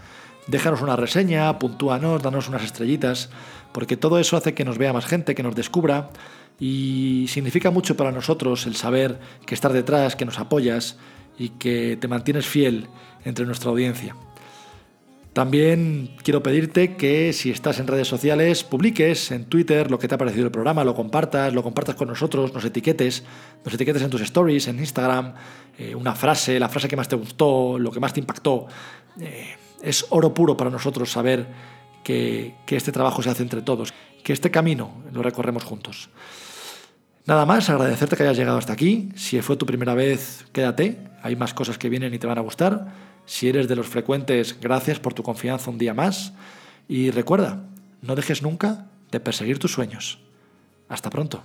[0.48, 3.30] déjanos una reseña, puntúanos, danos unas estrellitas,
[3.72, 6.10] porque todo eso hace que nos vea más gente, que nos descubra
[6.60, 10.98] y significa mucho para nosotros el saber que estás detrás, que nos apoyas
[11.38, 12.88] y que te mantienes fiel
[13.26, 14.16] entre nuestra audiencia.
[15.34, 20.16] También quiero pedirte que si estás en redes sociales, publiques en Twitter lo que te
[20.16, 23.24] ha parecido el programa, lo compartas, lo compartas con nosotros, nos etiquetes,
[23.64, 25.34] nos etiquetes en tus stories, en Instagram,
[25.78, 28.68] eh, una frase, la frase que más te gustó, lo que más te impactó.
[29.22, 31.48] Eh, es oro puro para nosotros saber
[32.04, 36.10] que, que este trabajo se hace entre todos, que este camino lo recorremos juntos.
[37.26, 39.10] Nada más, agradecerte que hayas llegado hasta aquí.
[39.16, 40.98] Si fue tu primera vez, quédate.
[41.24, 43.11] Hay más cosas que vienen y te van a gustar.
[43.26, 46.34] Si eres de los frecuentes, gracias por tu confianza un día más.
[46.88, 47.64] Y recuerda,
[48.02, 50.20] no dejes nunca de perseguir tus sueños.
[50.90, 51.44] Hasta pronto.